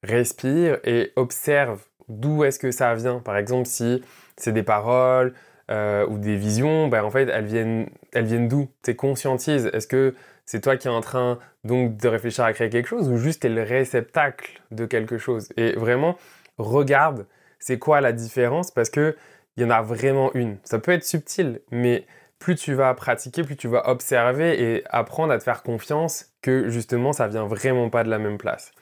respire 0.02 0.78
et 0.84 1.12
observe 1.16 1.82
d'où 2.08 2.44
est-ce 2.44 2.58
que 2.58 2.70
ça 2.70 2.94
vient. 2.94 3.18
Par 3.18 3.36
exemple, 3.36 3.66
si 3.66 4.02
c'est 4.36 4.52
des 4.52 4.62
paroles 4.62 5.34
euh, 5.70 6.06
ou 6.06 6.18
des 6.18 6.36
visions, 6.36 6.88
ben 6.88 7.02
en 7.02 7.10
fait, 7.10 7.28
elles 7.28 7.46
viennent, 7.46 7.88
elles 8.12 8.26
viennent 8.26 8.48
d'où? 8.48 8.68
Tu 8.82 8.94
conscientises. 8.94 9.70
Est-ce 9.72 9.86
que 9.86 10.14
c'est 10.44 10.60
toi 10.60 10.76
qui 10.76 10.88
es 10.88 10.90
en 10.90 11.00
train 11.00 11.38
donc 11.64 11.96
de 11.96 12.08
réfléchir 12.08 12.44
à 12.44 12.52
créer 12.52 12.68
quelque 12.68 12.88
chose 12.88 13.08
ou 13.08 13.16
juste 13.16 13.40
tu 13.42 13.46
es 13.46 13.50
le 13.50 13.62
réceptacle 13.62 14.60
de 14.70 14.84
quelque 14.84 15.18
chose? 15.18 15.48
Et 15.56 15.72
vraiment, 15.72 16.18
regarde 16.58 17.26
c'est 17.58 17.78
quoi 17.78 18.00
la 18.00 18.12
différence? 18.12 18.70
Parce 18.70 18.90
que 18.90 19.16
il 19.56 19.62
y 19.62 19.66
en 19.66 19.70
a 19.70 19.82
vraiment 19.82 20.32
une. 20.34 20.58
Ça 20.64 20.78
peut 20.78 20.92
être 20.92 21.04
subtil, 21.04 21.60
mais 21.70 22.06
plus 22.38 22.56
tu 22.56 22.74
vas 22.74 22.92
pratiquer, 22.94 23.42
plus 23.42 23.56
tu 23.56 23.68
vas 23.68 23.88
observer 23.88 24.60
et 24.60 24.84
apprendre 24.90 25.32
à 25.32 25.38
te 25.38 25.44
faire 25.44 25.62
confiance 25.62 26.34
que 26.42 26.68
justement 26.68 27.12
ça 27.12 27.28
vient 27.28 27.46
vraiment 27.46 27.88
pas 27.88 28.04
de 28.04 28.10
la 28.10 28.18
même 28.18 28.36
place. 28.36 28.72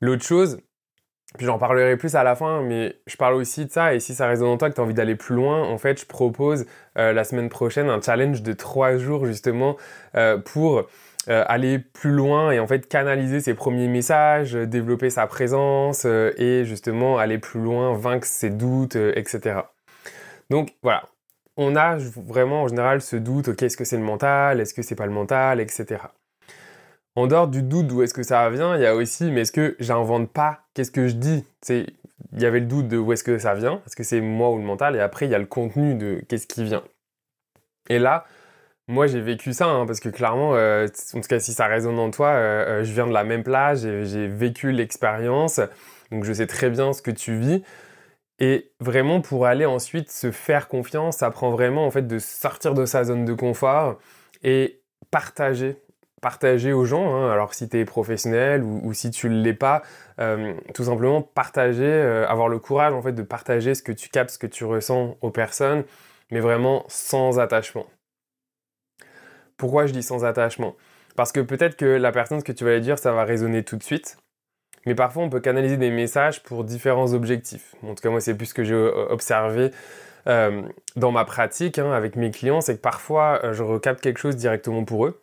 L'autre 0.00 0.22
chose, 0.22 0.60
puis 1.36 1.46
j'en 1.46 1.58
parlerai 1.58 1.96
plus 1.96 2.14
à 2.14 2.22
la 2.22 2.36
fin, 2.36 2.62
mais 2.62 3.00
je 3.06 3.16
parle 3.16 3.34
aussi 3.34 3.66
de 3.66 3.70
ça, 3.70 3.94
et 3.94 4.00
si 4.00 4.14
ça 4.14 4.26
résonne 4.26 4.48
en 4.48 4.56
toi, 4.56 4.70
que 4.70 4.74
tu 4.74 4.80
as 4.80 4.84
envie 4.84 4.94
d'aller 4.94 5.16
plus 5.16 5.34
loin, 5.34 5.62
en 5.62 5.78
fait, 5.78 6.00
je 6.00 6.06
propose 6.06 6.66
euh, 6.98 7.12
la 7.12 7.24
semaine 7.24 7.48
prochaine 7.48 7.88
un 7.88 8.00
challenge 8.00 8.42
de 8.42 8.52
trois 8.52 8.96
jours 8.98 9.26
justement 9.26 9.76
euh, 10.14 10.38
pour 10.38 10.86
euh, 11.28 11.44
aller 11.48 11.78
plus 11.78 12.12
loin 12.12 12.50
et 12.50 12.60
en 12.60 12.66
fait 12.66 12.88
canaliser 12.88 13.40
ses 13.40 13.52
premiers 13.52 13.88
messages, 13.88 14.56
euh, 14.56 14.66
développer 14.66 15.10
sa 15.10 15.26
présence 15.26 16.04
euh, 16.06 16.32
et 16.38 16.64
justement 16.64 17.18
aller 17.18 17.36
plus 17.38 17.60
loin, 17.60 17.92
vaincre 17.92 18.26
ses 18.26 18.48
doutes, 18.48 18.96
etc. 18.96 19.60
Donc 20.48 20.70
voilà, 20.82 21.04
on 21.58 21.76
a 21.76 21.98
vraiment 21.98 22.62
en 22.62 22.68
général 22.68 23.02
ce 23.02 23.16
doute, 23.16 23.48
ok, 23.48 23.62
est-ce 23.62 23.76
que 23.76 23.84
c'est 23.84 23.98
le 23.98 24.02
mental, 24.02 24.60
est-ce 24.60 24.72
que 24.72 24.80
c'est 24.80 24.94
pas 24.94 25.04
le 25.04 25.12
mental, 25.12 25.60
etc. 25.60 26.00
En 27.16 27.26
dehors 27.26 27.48
du 27.48 27.62
doute 27.62 27.88
d'où 27.88 28.02
est-ce 28.02 28.14
que 28.14 28.22
ça 28.22 28.48
vient, 28.48 28.76
il 28.76 28.82
y 28.82 28.86
a 28.86 28.94
aussi, 28.94 29.30
mais 29.30 29.42
est-ce 29.42 29.52
que 29.52 29.76
j'invente 29.78 30.32
pas? 30.32 30.60
Qu'est-ce 30.72 30.90
que 30.90 31.06
je 31.06 31.16
dis? 31.16 31.44
Il 31.68 32.40
y 32.40 32.46
avait 32.46 32.60
le 32.60 32.66
doute 32.66 32.88
de 32.88 32.96
où 32.96 33.12
est-ce 33.12 33.24
que 33.24 33.38
ça 33.38 33.52
vient, 33.52 33.82
est-ce 33.84 33.94
que 33.94 34.04
c'est 34.04 34.22
moi 34.22 34.50
ou 34.50 34.56
le 34.56 34.64
mental, 34.64 34.96
et 34.96 35.00
après 35.00 35.26
il 35.26 35.32
y 35.32 35.34
a 35.34 35.38
le 35.38 35.44
contenu 35.44 35.96
de 35.96 36.22
qu'est-ce 36.28 36.46
qui 36.46 36.64
vient. 36.64 36.82
Et 37.90 37.98
là, 37.98 38.24
moi, 38.90 39.06
j'ai 39.06 39.20
vécu 39.20 39.52
ça, 39.52 39.66
hein, 39.66 39.86
parce 39.86 40.00
que 40.00 40.08
clairement, 40.08 40.56
euh, 40.56 40.88
en 41.14 41.20
tout 41.20 41.28
cas, 41.28 41.38
si 41.38 41.52
ça 41.52 41.66
résonne 41.66 41.98
en 41.98 42.10
toi, 42.10 42.28
euh, 42.30 42.80
euh, 42.80 42.84
je 42.84 42.92
viens 42.92 43.06
de 43.06 43.12
la 43.12 43.22
même 43.22 43.44
plage, 43.44 43.80
j'ai 43.80 44.26
vécu 44.26 44.72
l'expérience, 44.72 45.60
donc 46.10 46.24
je 46.24 46.32
sais 46.32 46.48
très 46.48 46.70
bien 46.70 46.92
ce 46.92 47.00
que 47.00 47.12
tu 47.12 47.36
vis. 47.36 47.62
Et 48.40 48.72
vraiment, 48.80 49.20
pour 49.20 49.46
aller 49.46 49.66
ensuite 49.66 50.10
se 50.10 50.32
faire 50.32 50.66
confiance, 50.68 51.18
ça 51.18 51.30
prend 51.30 51.50
vraiment 51.50 51.86
en 51.86 51.90
fait 51.92 52.06
de 52.06 52.18
sortir 52.18 52.74
de 52.74 52.86
sa 52.86 53.04
zone 53.04 53.24
de 53.24 53.34
confort 53.34 53.98
et 54.42 54.82
partager 55.10 55.76
partager 56.22 56.72
aux 56.74 56.84
gens, 56.84 57.14
hein. 57.14 57.32
alors 57.32 57.54
si 57.54 57.66
tu 57.68 57.78
es 57.78 57.86
professionnel 57.86 58.62
ou, 58.62 58.92
si 58.92 59.10
tu 59.10 59.30
ne 59.30 59.42
l'es 59.42 59.54
pas, 59.54 59.82
tout 60.74 60.84
simplement 60.84 61.22
partager, 61.22 61.90
avoir 62.28 62.48
le 62.48 62.58
courage 62.58 62.92
en 62.92 63.00
fait 63.02 63.12
de 63.12 63.22
partager 63.22 63.74
ce 63.74 63.82
que 63.82 63.92
tu 63.92 64.10
captes, 64.10 64.30
ce 64.30 64.38
que 64.38 64.46
tu 64.46 64.64
ressens 64.64 65.16
aux 65.22 65.30
personnes, 65.30 65.84
mais 66.30 66.40
vraiment 66.40 66.84
sans 66.88 67.40
attachement. 67.40 67.86
Pourquoi 69.60 69.86
je 69.86 69.92
dis 69.92 70.02
sans 70.02 70.24
attachement? 70.24 70.74
Parce 71.16 71.32
que 71.32 71.40
peut-être 71.40 71.76
que 71.76 71.84
la 71.84 72.12
personne, 72.12 72.40
ce 72.40 72.44
que 72.46 72.52
tu 72.52 72.64
vas 72.64 72.72
lui 72.72 72.80
dire, 72.80 72.98
ça 72.98 73.12
va 73.12 73.24
résonner 73.24 73.62
tout 73.62 73.76
de 73.76 73.82
suite, 73.82 74.16
mais 74.86 74.94
parfois 74.94 75.22
on 75.22 75.28
peut 75.28 75.40
canaliser 75.40 75.76
des 75.76 75.90
messages 75.90 76.42
pour 76.42 76.64
différents 76.64 77.12
objectifs. 77.12 77.74
En 77.82 77.94
tout 77.94 78.02
cas, 78.02 78.08
moi, 78.08 78.22
c'est 78.22 78.34
plus 78.34 78.46
ce 78.46 78.54
que 78.54 78.64
j'ai 78.64 78.72
euh, 78.72 79.06
observé 79.10 79.70
dans 80.96 81.12
ma 81.12 81.24
pratique 81.24 81.78
hein, 81.78 81.92
avec 81.92 82.16
mes 82.16 82.30
clients, 82.30 82.60
c'est 82.60 82.76
que 82.76 82.80
parfois 82.80 83.52
je 83.52 83.62
recapte 83.62 84.00
quelque 84.00 84.18
chose 84.18 84.36
directement 84.36 84.84
pour 84.84 85.06
eux 85.06 85.22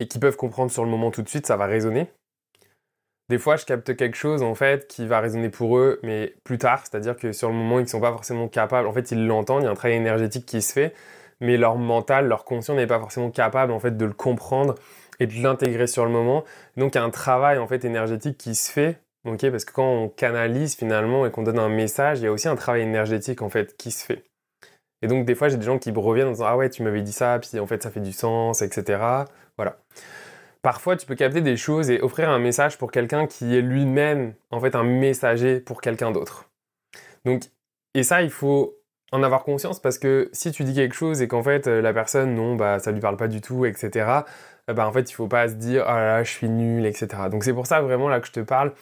et 0.00 0.06
qui 0.06 0.18
peuvent 0.18 0.36
comprendre 0.36 0.70
sur 0.70 0.84
le 0.84 0.90
moment 0.90 1.10
tout 1.10 1.22
de 1.22 1.28
suite, 1.28 1.46
ça 1.46 1.56
va 1.56 1.66
résonner. 1.66 2.06
Des 3.28 3.38
fois, 3.38 3.56
je 3.56 3.64
capte 3.64 3.96
quelque 3.96 4.16
chose 4.16 4.42
en 4.42 4.54
fait 4.54 4.86
qui 4.86 5.06
va 5.06 5.20
résonner 5.20 5.48
pour 5.48 5.78
eux, 5.78 5.98
mais 6.02 6.34
plus 6.44 6.58
tard, 6.58 6.84
c'est-à-dire 6.84 7.16
que 7.16 7.32
sur 7.32 7.48
le 7.48 7.54
moment, 7.54 7.78
ils 7.80 7.84
ne 7.84 7.88
sont 7.88 8.00
pas 8.00 8.12
forcément 8.12 8.48
capables. 8.48 8.86
En 8.86 8.92
fait, 8.92 9.10
ils 9.10 9.26
l'entendent, 9.26 9.62
il 9.62 9.64
y 9.64 9.68
a 9.68 9.70
un 9.70 9.74
travail 9.74 9.96
énergétique 9.96 10.46
qui 10.46 10.62
se 10.62 10.72
fait, 10.72 10.94
mais 11.40 11.56
leur 11.56 11.76
mental, 11.76 12.28
leur 12.28 12.44
conscient 12.44 12.74
n'est 12.74 12.86
pas 12.86 12.98
forcément 12.98 13.30
capable 13.30 13.72
en 13.72 13.78
fait 13.78 13.96
de 13.96 14.04
le 14.04 14.12
comprendre 14.12 14.74
et 15.20 15.26
de 15.26 15.34
l'intégrer 15.42 15.86
sur 15.86 16.04
le 16.04 16.10
moment. 16.10 16.44
Donc, 16.76 16.94
il 16.94 16.98
y 16.98 17.00
a 17.00 17.04
un 17.04 17.10
travail 17.10 17.58
en 17.58 17.66
fait 17.66 17.84
énergétique 17.84 18.38
qui 18.38 18.54
se 18.54 18.70
fait, 18.70 19.00
ok 19.26 19.50
Parce 19.50 19.64
que 19.64 19.72
quand 19.72 19.88
on 19.88 20.08
canalise 20.08 20.76
finalement 20.76 21.26
et 21.26 21.30
qu'on 21.30 21.42
donne 21.42 21.58
un 21.58 21.68
message, 21.68 22.20
il 22.20 22.24
y 22.24 22.26
a 22.26 22.32
aussi 22.32 22.48
un 22.48 22.56
travail 22.56 22.82
énergétique 22.82 23.42
en 23.42 23.48
fait 23.48 23.76
qui 23.76 23.90
se 23.90 24.04
fait. 24.04 24.24
Et 25.02 25.08
donc, 25.08 25.26
des 25.26 25.34
fois, 25.34 25.48
j'ai 25.48 25.56
des 25.56 25.66
gens 25.66 25.78
qui 25.78 25.92
me 25.92 25.98
reviennent 25.98 26.28
en 26.28 26.32
disant 26.32 26.46
Ah 26.46 26.56
ouais, 26.56 26.70
tu 26.70 26.82
m'avais 26.82 27.02
dit 27.02 27.12
ça, 27.12 27.38
puis 27.38 27.58
en 27.60 27.66
fait, 27.66 27.82
ça 27.82 27.90
fait 27.90 28.00
du 28.00 28.12
sens, 28.12 28.62
etc. 28.62 28.98
Voilà. 29.56 29.78
Parfois, 30.62 30.96
tu 30.96 31.06
peux 31.06 31.14
capter 31.14 31.42
des 31.42 31.56
choses 31.56 31.90
et 31.90 32.00
offrir 32.00 32.28
un 32.30 32.38
message 32.38 32.78
pour 32.78 32.90
quelqu'un 32.90 33.26
qui 33.26 33.56
est 33.56 33.60
lui-même, 33.60 34.34
en 34.50 34.60
fait, 34.60 34.74
un 34.74 34.82
messager 34.82 35.60
pour 35.60 35.80
quelqu'un 35.80 36.10
d'autre. 36.10 36.50
Donc, 37.24 37.42
et 37.94 38.02
ça, 38.02 38.22
il 38.22 38.30
faut 38.30 38.74
en 39.12 39.22
avoir 39.22 39.44
conscience 39.44 39.80
parce 39.80 39.98
que 39.98 40.28
si 40.32 40.50
tu 40.52 40.64
dis 40.64 40.74
quelque 40.74 40.94
chose 40.94 41.22
et 41.22 41.28
qu'en 41.28 41.42
fait, 41.42 41.66
la 41.66 41.92
personne, 41.92 42.34
non, 42.34 42.56
bah, 42.56 42.78
ça 42.78 42.90
lui 42.92 43.00
parle 43.00 43.16
pas 43.16 43.28
du 43.28 43.40
tout, 43.40 43.64
etc., 43.64 44.24
euh, 44.68 44.74
bah, 44.74 44.86
en 44.86 44.92
fait, 44.92 45.10
il 45.10 45.14
faut 45.14 45.28
pas 45.28 45.48
se 45.48 45.54
dire 45.54 45.84
Ah 45.86 46.00
là 46.00 46.24
je 46.24 46.30
suis 46.30 46.48
nul, 46.48 46.86
etc. 46.86 47.08
Donc, 47.30 47.44
c'est 47.44 47.52
pour 47.52 47.66
ça 47.66 47.80
vraiment 47.80 48.08
là 48.08 48.20
que 48.20 48.26
je 48.26 48.32
te 48.32 48.40
parle 48.40 48.72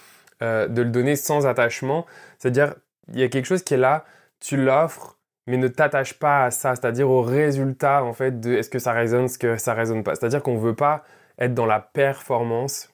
euh, 0.43 0.69
de 0.69 0.83
le 0.83 0.91
donner 0.91 1.17
sans 1.17 1.47
attachement. 1.47 2.07
C'est-à-dire, 2.39 2.75
il 3.13 3.21
y 3.21 3.23
a 3.23 3.29
quelque 3.29 3.47
chose 3.47 3.63
qui 3.63 3.75
est 3.75 3.79
là, 3.79 4.05
tu 4.41 4.57
l'offres, 4.57 5.19
mais 5.47 5.57
ne 5.57 5.69
t'attache 5.69 6.15
pas 6.15 6.45
à 6.45 6.51
ça, 6.51 6.75
c'est-à-dire 6.75 7.11
au 7.11 7.23
résultat 7.23 8.03
en 8.03 8.13
fait 8.13 8.41
de 8.41 8.55
est-ce 8.55 8.71
que 8.71 8.79
ça 8.79 8.93
résonne, 8.93 9.29
ce 9.29 9.39
que 9.39 9.57
ça 9.59 9.75
résonne 9.75 10.03
pas. 10.03 10.15
C'est-à-dire 10.15 10.43
qu'on 10.43 10.55
ne 10.55 10.61
veut 10.61 10.75
pas 10.75 11.05
être 11.39 11.55
dans 11.55 11.67
la 11.67 11.81
performance 11.81 12.91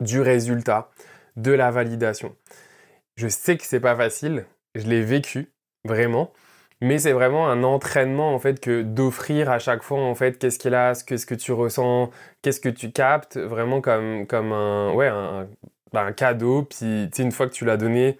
du 0.00 0.20
résultat, 0.20 0.90
de 1.36 1.52
la 1.52 1.70
validation. 1.70 2.36
Je 3.16 3.28
sais 3.28 3.56
que 3.56 3.64
c'est 3.64 3.80
pas 3.80 3.96
facile, 3.96 4.46
je 4.74 4.86
l'ai 4.86 5.02
vécu 5.02 5.52
vraiment, 5.86 6.32
mais 6.80 6.98
c'est 6.98 7.12
vraiment 7.12 7.48
un 7.48 7.64
entraînement 7.64 8.34
en 8.34 8.38
fait 8.38 8.60
que 8.60 8.82
d'offrir 8.82 9.50
à 9.50 9.58
chaque 9.58 9.82
fois 9.82 10.00
en 10.00 10.14
fait 10.14 10.38
qu'est-ce 10.38 10.58
qu'il 10.58 10.74
a, 10.74 10.94
ce 10.94 11.04
que, 11.04 11.34
tu 11.34 11.52
ressens, 11.52 12.10
qu'est-ce 12.42 12.60
que 12.60 12.68
tu 12.68 12.92
captes, 12.92 13.38
vraiment 13.38 13.80
comme, 13.80 14.26
comme 14.26 14.52
un, 14.52 14.92
ouais, 14.92 15.08
un, 15.08 15.48
bah, 15.92 16.12
cadeau. 16.12 16.62
Puis 16.64 17.08
une 17.18 17.32
fois 17.32 17.48
que 17.48 17.54
tu 17.54 17.64
l'as 17.64 17.76
donné, 17.76 18.18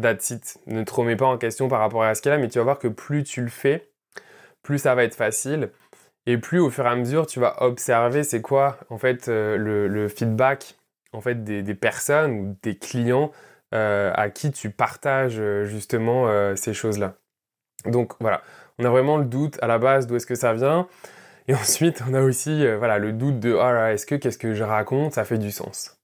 that's 0.00 0.30
it. 0.30 0.58
Ne 0.66 0.82
te 0.84 0.92
remets 0.92 1.16
pas 1.16 1.26
en 1.26 1.38
question 1.38 1.68
par 1.68 1.80
rapport 1.80 2.02
à 2.02 2.14
ce 2.14 2.22
qu'il 2.22 2.32
a, 2.32 2.38
mais 2.38 2.48
tu 2.48 2.58
vas 2.58 2.64
voir 2.64 2.78
que 2.78 2.88
plus 2.88 3.24
tu 3.24 3.40
le 3.40 3.48
fais, 3.48 3.88
plus 4.62 4.78
ça 4.78 4.94
va 4.94 5.04
être 5.04 5.14
facile. 5.14 5.70
Et 6.26 6.38
plus 6.38 6.58
au 6.58 6.70
fur 6.70 6.86
et 6.86 6.88
à 6.88 6.96
mesure, 6.96 7.26
tu 7.26 7.40
vas 7.40 7.62
observer 7.62 8.24
c'est 8.24 8.40
quoi 8.42 8.78
en 8.90 8.98
fait 8.98 9.28
euh, 9.28 9.56
le, 9.56 10.08
feedback 10.08 10.76
en 11.12 11.20
fait 11.20 11.44
des, 11.44 11.74
personnes 11.74 12.32
ou 12.32 12.56
des 12.62 12.76
clients 12.76 13.30
à 13.72 14.30
qui 14.30 14.52
tu 14.52 14.70
partages 14.70 15.40
euh, 15.40 15.64
justement 15.64 16.54
ces 16.56 16.74
choses-là. 16.74 17.14
Donc 17.86 18.14
voilà, 18.20 18.42
on 18.78 18.84
a 18.84 18.90
vraiment 18.90 19.18
le 19.18 19.24
doute 19.24 19.58
à 19.62 19.66
la 19.66 19.78
base 19.78 20.06
d'où 20.06 20.16
est-ce 20.16 20.26
que 20.26 20.34
ça 20.34 20.54
vient. 20.54 20.88
Et 21.48 21.54
ensuite, 21.54 22.02
on 22.08 22.14
a 22.14 22.22
aussi 22.22 22.66
voilà, 22.76 22.98
le 22.98 23.12
doute 23.12 23.40
de 23.40 23.52
oh 23.52 23.86
est-ce 23.86 24.06
que 24.06 24.14
qu'est-ce 24.14 24.38
que 24.38 24.54
je 24.54 24.64
raconte, 24.64 25.12
ça 25.14 25.24
fait 25.24 25.38
du 25.38 25.50
sens. 25.50 25.98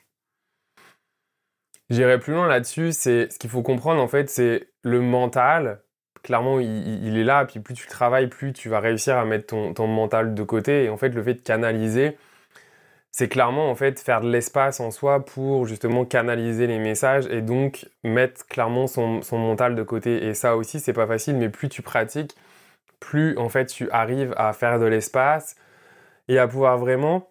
J'irai 1.90 2.20
plus 2.20 2.32
loin 2.32 2.46
là-dessus, 2.46 2.92
c'est 2.92 3.32
ce 3.32 3.38
qu'il 3.38 3.50
faut 3.50 3.62
comprendre 3.62 4.00
en 4.00 4.06
fait, 4.06 4.30
c'est 4.30 4.68
le 4.82 5.00
mental. 5.00 5.82
Clairement, 6.22 6.60
il, 6.60 7.16
est 7.18 7.24
là, 7.24 7.46
puis 7.46 7.60
plus 7.60 7.74
tu 7.74 7.86
travailles, 7.86 8.28
plus 8.28 8.52
tu 8.52 8.68
vas 8.68 8.78
réussir 8.78 9.16
à 9.16 9.24
mettre 9.24 9.46
ton, 9.72 9.86
mental 9.86 10.34
de 10.34 10.42
côté. 10.42 10.84
Et 10.84 10.88
en 10.90 10.98
fait, 10.98 11.08
le 11.08 11.22
fait 11.22 11.34
de 11.34 11.40
canaliser, 11.40 12.18
c'est 13.12 13.28
clairement 13.28 13.70
en 13.70 13.74
fait 13.74 13.98
faire 14.00 14.20
de 14.20 14.30
l'espace 14.30 14.80
en 14.80 14.90
soi 14.90 15.24
pour 15.24 15.66
justement 15.66 16.04
canaliser 16.04 16.66
les 16.66 16.78
messages 16.78 17.26
et 17.26 17.42
donc 17.42 17.86
mettre 18.04 18.46
clairement 18.46 18.86
son, 18.86 19.22
son 19.22 19.38
mental 19.38 19.74
de 19.74 19.82
côté. 19.82 20.26
Et 20.26 20.34
ça 20.34 20.56
aussi, 20.56 20.80
c'est 20.80 20.92
pas 20.92 21.06
facile, 21.06 21.36
mais 21.36 21.48
plus 21.48 21.68
tu 21.68 21.82
pratiques, 21.82 22.36
plus 23.00 23.36
en 23.38 23.48
fait 23.48 23.66
tu 23.66 23.90
arrives 23.90 24.34
à 24.36 24.52
faire 24.52 24.78
de 24.78 24.86
l'espace 24.86 25.56
et 26.28 26.38
à 26.38 26.46
pouvoir 26.46 26.78
vraiment 26.78 27.30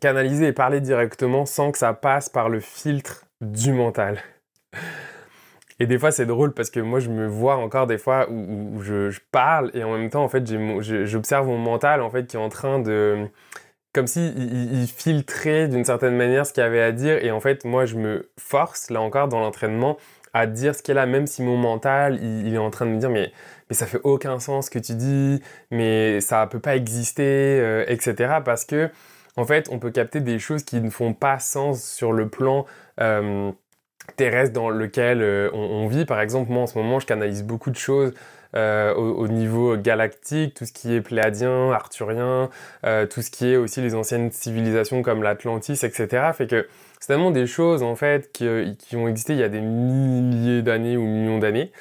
canaliser 0.00 0.48
et 0.48 0.52
parler 0.52 0.80
directement 0.80 1.46
sans 1.46 1.72
que 1.72 1.78
ça 1.78 1.94
passe 1.94 2.28
par 2.28 2.48
le 2.48 2.60
filtre 2.60 3.24
du 3.40 3.72
mental. 3.72 4.22
Et 5.80 5.86
des 5.86 5.98
fois, 5.98 6.12
c'est 6.12 6.26
drôle 6.26 6.52
parce 6.52 6.70
que 6.70 6.80
moi, 6.80 7.00
je 7.00 7.08
me 7.08 7.26
vois 7.26 7.56
encore 7.56 7.86
des 7.86 7.98
fois 7.98 8.30
où, 8.30 8.80
je, 8.82 9.18
parle 9.32 9.70
et 9.74 9.82
en 9.82 9.96
même 9.96 10.10
temps, 10.10 10.22
en 10.22 10.28
fait, 10.28 10.44
j'observe 10.80 11.46
mon 11.46 11.58
mental 11.58 12.02
en 12.02 12.10
fait 12.10 12.26
qui 12.26 12.36
est 12.36 12.40
en 12.40 12.48
train 12.48 12.78
de, 12.78 13.26
comme 13.92 14.06
si 14.06 14.28
il, 14.28 14.86
filtrait 14.86 15.68
d'une 15.68 15.84
certaine 15.84 16.16
manière 16.16 16.46
ce 16.46 16.52
qu'il 16.52 16.62
avait 16.62 16.80
à 16.80 16.92
dire. 16.92 17.22
Et 17.24 17.30
en 17.30 17.40
fait, 17.40 17.64
moi, 17.64 17.84
je 17.84 17.96
me 17.96 18.30
force 18.38 18.90
là 18.90 19.00
encore 19.00 19.28
dans 19.28 19.40
l'entraînement 19.40 19.98
à 20.34 20.46
dire 20.46 20.74
ce 20.74 20.82
qu'il 20.82 20.96
a, 20.96 21.04
même 21.04 21.26
si 21.26 21.42
mon 21.42 21.58
mental, 21.58 22.18
il, 22.22 22.54
est 22.54 22.58
en 22.58 22.70
train 22.70 22.86
de 22.86 22.90
me 22.92 22.98
dire 22.98 23.10
mais 23.10 23.32
mais 23.68 23.76
ça 23.76 23.86
fait 23.86 24.00
aucun 24.02 24.38
sens 24.38 24.66
ce 24.66 24.70
que 24.70 24.78
tu 24.78 24.94
dis, 24.94 25.42
mais 25.70 26.20
ça 26.20 26.46
peut 26.46 26.60
pas 26.60 26.76
exister, 26.76 27.58
euh, 27.60 27.84
etc. 27.88 28.38
Parce 28.44 28.64
que 28.64 28.90
en 29.36 29.44
fait, 29.46 29.68
on 29.70 29.78
peut 29.78 29.90
capter 29.90 30.20
des 30.20 30.38
choses 30.38 30.62
qui 30.62 30.80
ne 30.80 30.90
font 30.90 31.14
pas 31.14 31.38
sens 31.38 31.82
sur 31.82 32.12
le 32.12 32.28
plan 32.28 32.66
euh, 33.00 33.50
terrestre 34.16 34.52
dans 34.52 34.68
lequel 34.68 35.22
euh, 35.22 35.50
on, 35.54 35.86
vit. 35.86 36.04
Par 36.04 36.20
exemple, 36.20 36.50
moi 36.50 36.62
en 36.62 36.66
ce 36.66 36.76
moment, 36.76 37.00
je 37.00 37.06
canalise 37.06 37.42
beaucoup 37.44 37.70
de 37.70 37.76
choses 37.76 38.12
euh, 38.54 38.94
au, 38.94 39.28
niveau 39.28 39.76
galactique, 39.76 40.54
tout 40.54 40.64
ce 40.64 40.72
qui 40.72 40.94
est 40.94 41.00
pléadien, 41.00 41.70
arthurien, 41.72 42.50
tout 43.10 43.22
ce 43.22 43.30
qui 43.30 43.48
est 43.48 43.56
aussi 43.56 43.80
les 43.80 43.94
anciennes 43.94 44.30
civilisations 44.30 45.02
comme 45.02 45.22
l'Atlantis, 45.22 45.84
etc. 45.84 46.30
Fait 46.34 46.46
que 46.46 46.66
c'est 47.00 47.08
tellement 47.08 47.30
des 47.30 47.46
choses 47.46 47.82
en 47.82 47.96
fait 47.96 48.30
qui, 48.32 48.46
qui, 48.78 48.96
ont 48.96 49.08
existé 49.08 49.32
il 49.32 49.38
y 49.38 49.42
a 49.42 49.48
des 49.48 49.60
milliers 49.60 50.62
d'années 50.62 50.96
ou 50.96 51.04
millions 51.04 51.38
d'années. 51.38 51.72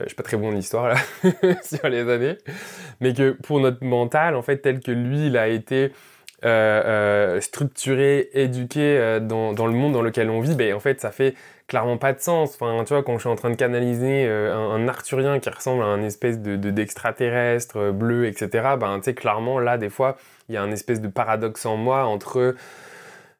je 0.00 0.06
suis 0.06 0.16
pas 0.16 0.22
très 0.22 0.36
bon 0.36 0.52
en 0.52 0.56
histoire 0.56 0.88
là 0.88 0.96
sur 1.62 1.88
les 1.88 2.08
années, 2.10 2.38
mais 3.00 3.14
que 3.14 3.30
pour 3.30 3.60
notre 3.60 3.84
mental 3.84 4.34
en 4.34 4.42
fait 4.42 4.58
tel 4.58 4.80
que 4.80 4.90
lui 4.90 5.28
il 5.28 5.36
a 5.36 5.48
été 5.48 5.92
euh, 6.44 6.82
euh, 7.36 7.40
structuré, 7.40 8.28
éduqué 8.34 8.98
euh, 8.98 9.20
dans, 9.20 9.66
le 9.66 9.72
monde 9.72 9.94
dans 9.94 10.02
lequel 10.02 10.28
on 10.28 10.40
vit, 10.40 10.54
ben, 10.54 10.74
en 10.74 10.80
fait, 10.80 11.00
ça 11.00 11.10
fait 11.10 11.34
clairement 11.66 11.96
pas 11.96 12.12
de 12.12 12.20
sens. 12.20 12.54
Enfin, 12.54 12.84
tu 12.84 12.92
vois, 12.92 13.02
quand 13.02 13.14
je 13.14 13.20
suis 13.20 13.28
en 13.28 13.36
train 13.36 13.50
de 13.50 13.56
canaliser 13.56 14.28
un, 14.28 14.86
arthurien 14.86 15.40
qui 15.40 15.48
ressemble 15.48 15.82
à 15.82 15.86
un 15.86 16.02
espèce 16.02 16.38
de 16.38 16.56
d'extraterrestre 16.56 17.90
bleu, 17.90 18.26
etc., 18.26 18.48
ben, 18.78 18.98
tu 18.98 19.04
sais, 19.04 19.14
clairement, 19.14 19.58
là, 19.58 19.78
des 19.78 19.88
fois, 19.88 20.16
il 20.48 20.54
y 20.54 20.58
a 20.58 20.62
un 20.62 20.70
espèce 20.70 21.00
de 21.00 21.08
paradoxe 21.08 21.64
en 21.64 21.76
moi 21.76 22.04
entre 22.04 22.54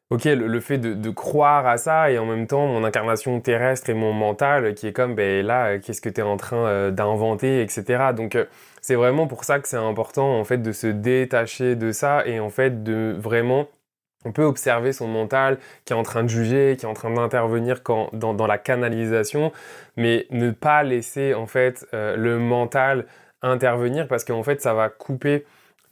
ok, 0.09 0.25
le, 0.25 0.59
fait 0.59 0.77
de, 0.77 1.09
croire 1.09 1.65
à 1.67 1.77
ça 1.77 2.11
et 2.11 2.17
en 2.17 2.25
même 2.25 2.47
temps 2.47 2.67
mon 2.67 2.83
incarnation 2.83 3.39
terrestre 3.41 3.89
et 3.89 3.93
mon 3.93 4.13
mental 4.13 4.73
qui 4.75 4.87
est 4.87 4.93
comme, 4.93 5.15
ben 5.15 5.45
là, 5.45 5.79
qu'est-ce 5.79 6.01
que 6.01 6.09
tu 6.09 6.21
es 6.21 6.23
en 6.23 6.37
train 6.37 6.91
d'inventer, 6.91 7.61
etc. 7.61 8.13
Donc, 8.15 8.37
c'est 8.81 8.95
vraiment 8.95 9.27
pour 9.27 9.43
ça 9.43 9.59
que 9.59 9.67
c'est 9.67 9.75
important 9.77 10.39
en 10.39 10.43
fait 10.43 10.59
de 10.59 10.71
se 10.71 10.87
détacher 10.87 11.75
de 11.75 11.91
ça 11.91 12.25
et 12.25 12.39
en 12.39 12.49
fait 12.49 12.83
de 12.83 13.15
vraiment 13.19 13.67
on 14.25 14.31
peut 14.31 14.43
observer 14.43 14.93
son 14.93 15.07
mental 15.07 15.57
qui 15.85 15.93
est 15.93 15.95
en 15.95 16.03
train 16.03 16.23
de 16.23 16.29
juger, 16.29 16.75
qui 16.77 16.85
est 16.85 16.89
en 16.89 16.93
train 16.93 17.11
d'intervenir 17.11 17.81
dans, 18.13 18.47
la 18.47 18.57
canalisation, 18.57 19.51
mais 19.95 20.27
ne 20.31 20.51
pas 20.51 20.83
laisser 20.83 21.33
en 21.33 21.47
fait 21.47 21.85
euh, 21.93 22.15
le 22.15 22.39
mental 22.39 23.05
intervenir 23.41 24.07
parce 24.07 24.23
qu'en 24.23 24.43
fait 24.43 24.61
ça 24.61 24.73
va 24.73 24.89
couper 24.89 25.45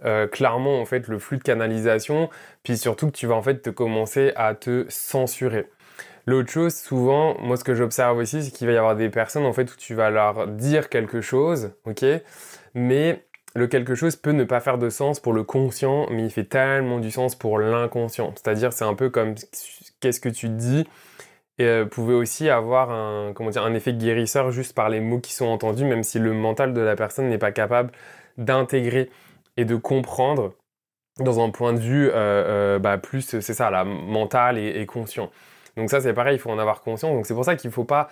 euh, 0.03 0.27
clairement 0.27 0.81
en 0.81 0.85
fait 0.85 1.07
le 1.07 1.19
flux 1.19 1.37
de 1.37 1.43
canalisation, 1.43 2.29
puis 2.63 2.77
surtout 2.77 3.07
que 3.07 3.15
tu 3.15 3.27
vas 3.27 3.35
en 3.35 3.41
fait 3.41 3.61
te 3.61 3.69
commencer 3.69 4.33
à 4.35 4.53
te 4.55 4.85
censurer. 4.89 5.67
L'autre 6.27 6.51
chose, 6.51 6.73
souvent, 6.73 7.39
moi 7.39 7.55
ce 7.55 7.63
que 7.63 7.75
j'observe 7.75 8.17
aussi, 8.17 8.43
c'est 8.43 8.51
qu'il 8.51 8.67
va 8.67 8.73
y 8.73 8.77
avoir 8.77 8.95
des 8.95 9.09
personnes 9.09 9.45
en 9.45 9.53
fait 9.53 9.71
où 9.71 9.75
tu 9.77 9.93
vas 9.93 10.09
leur 10.09 10.47
dire 10.47 10.89
quelque 10.89 11.21
chose, 11.21 11.71
ok, 11.85 12.03
mais 12.73 13.23
le 13.55 13.67
quelque 13.67 13.95
chose 13.95 14.15
peut 14.17 14.31
ne 14.31 14.43
pas 14.43 14.59
faire 14.59 14.77
de 14.77 14.89
sens 14.89 15.19
pour 15.19 15.31
le 15.33 15.43
conscient, 15.43 16.07
mais 16.09 16.23
il 16.23 16.29
fait 16.29 16.43
tellement 16.43 16.99
du 16.99 17.09
sens 17.09 17.35
pour 17.35 17.57
l'inconscient. 17.57 18.33
C'est-à-dire, 18.35 18.73
c'est 18.73 18.83
un 18.83 18.95
peu 18.95 19.09
comme 19.09 19.35
qu'est-ce 20.01 20.19
que 20.19 20.29
tu 20.29 20.49
dis 20.49 20.85
et 21.57 21.83
pouvait 21.89 22.13
aussi 22.15 22.49
avoir 22.49 22.91
un, 22.91 23.31
comment 23.33 23.49
dire, 23.49 23.63
un 23.63 23.73
effet 23.73 23.93
guérisseur 23.93 24.51
juste 24.51 24.73
par 24.75 24.89
les 24.89 24.99
mots 24.99 25.19
qui 25.19 25.33
sont 25.33 25.45
entendus, 25.45 25.85
même 25.85 26.03
si 26.03 26.19
le 26.19 26.33
mental 26.33 26.73
de 26.73 26.81
la 26.81 26.97
personne 26.97 27.29
n'est 27.29 27.37
pas 27.37 27.53
capable 27.53 27.91
d'intégrer 28.37 29.09
et 29.57 29.65
de 29.65 29.75
comprendre 29.75 30.53
dans 31.19 31.43
un 31.43 31.49
point 31.49 31.73
de 31.73 31.79
vue 31.79 32.11
bah, 32.81 32.97
plus, 32.97 33.21
c'est 33.21 33.41
ça, 33.41 33.69
la 33.69 33.83
mental 33.83 34.57
et, 34.57 34.85
conscient. 34.85 35.31
Donc 35.77 35.89
ça, 35.89 36.01
c'est 36.01 36.13
pareil, 36.13 36.35
il 36.35 36.39
faut 36.39 36.51
en 36.51 36.59
avoir 36.59 36.81
conscience. 36.81 37.13
Donc 37.13 37.25
c'est 37.25 37.33
pour 37.33 37.45
ça 37.45 37.55
qu'il 37.55 37.69
ne 37.69 37.73
faut 37.73 37.83
pas 37.83 38.09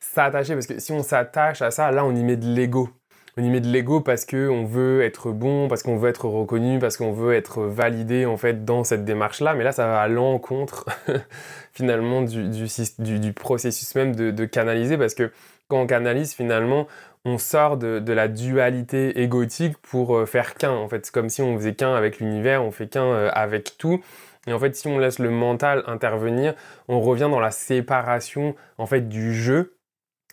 s'attacher, 0.00 0.54
parce 0.54 0.66
que 0.66 0.78
si 0.78 0.92
on 0.92 1.02
s'attache 1.02 1.62
à 1.62 1.70
ça, 1.70 1.90
là, 1.90 2.04
on 2.04 2.14
y 2.14 2.24
met 2.24 2.36
de 2.36 2.46
l'ego. 2.46 2.88
On 3.36 3.44
y 3.44 3.48
met 3.48 3.60
de 3.60 3.68
l'ego 3.68 4.00
parce 4.00 4.24
qu'on 4.24 4.64
veut 4.64 5.02
être 5.02 5.30
bon, 5.30 5.68
parce 5.68 5.82
qu'on 5.82 5.96
veut 5.96 6.08
être 6.08 6.24
reconnu, 6.24 6.78
parce 6.78 6.96
qu'on 6.96 7.12
veut 7.12 7.34
être 7.34 7.62
validé 7.62 8.26
en 8.26 8.36
fait 8.36 8.64
dans 8.64 8.82
cette 8.82 9.04
démarche-là. 9.04 9.54
Mais 9.54 9.62
là, 9.62 9.72
ça 9.72 9.86
va 9.86 10.00
à 10.00 10.08
l'encontre 10.08 10.84
finalement 11.72 12.22
du, 12.22 12.48
du, 12.48 13.32
processus 13.32 13.94
même 13.94 14.16
de, 14.16 14.44
canaliser, 14.46 14.98
parce 14.98 15.14
que 15.14 15.30
quand 15.68 15.80
on 15.80 15.86
canalise, 15.86 16.34
finalement, 16.34 16.88
on 17.24 17.38
sort 17.38 17.76
de, 17.76 17.98
de 17.98 18.12
la 18.12 18.28
dualité 18.28 19.20
égotique 19.20 19.76
pour 19.78 20.16
euh, 20.16 20.26
faire 20.26 20.54
qu'un. 20.54 20.72
En 20.72 20.88
fait, 20.88 21.06
c'est 21.06 21.12
comme 21.12 21.28
si 21.28 21.42
on 21.42 21.56
faisait 21.56 21.74
qu'un 21.74 21.94
avec 21.94 22.18
l'univers, 22.18 22.64
on 22.64 22.70
fait 22.70 22.88
qu'un 22.88 23.04
euh, 23.04 23.30
avec 23.32 23.76
tout. 23.78 24.00
Et 24.46 24.52
en 24.52 24.58
fait, 24.58 24.74
si 24.74 24.88
on 24.88 24.98
laisse 24.98 25.18
le 25.18 25.30
mental 25.30 25.84
intervenir, 25.86 26.54
on 26.88 27.00
revient 27.00 27.28
dans 27.30 27.40
la 27.40 27.50
séparation 27.50 28.54
en 28.78 28.86
fait 28.86 29.08
du 29.08 29.34
jeu 29.34 29.76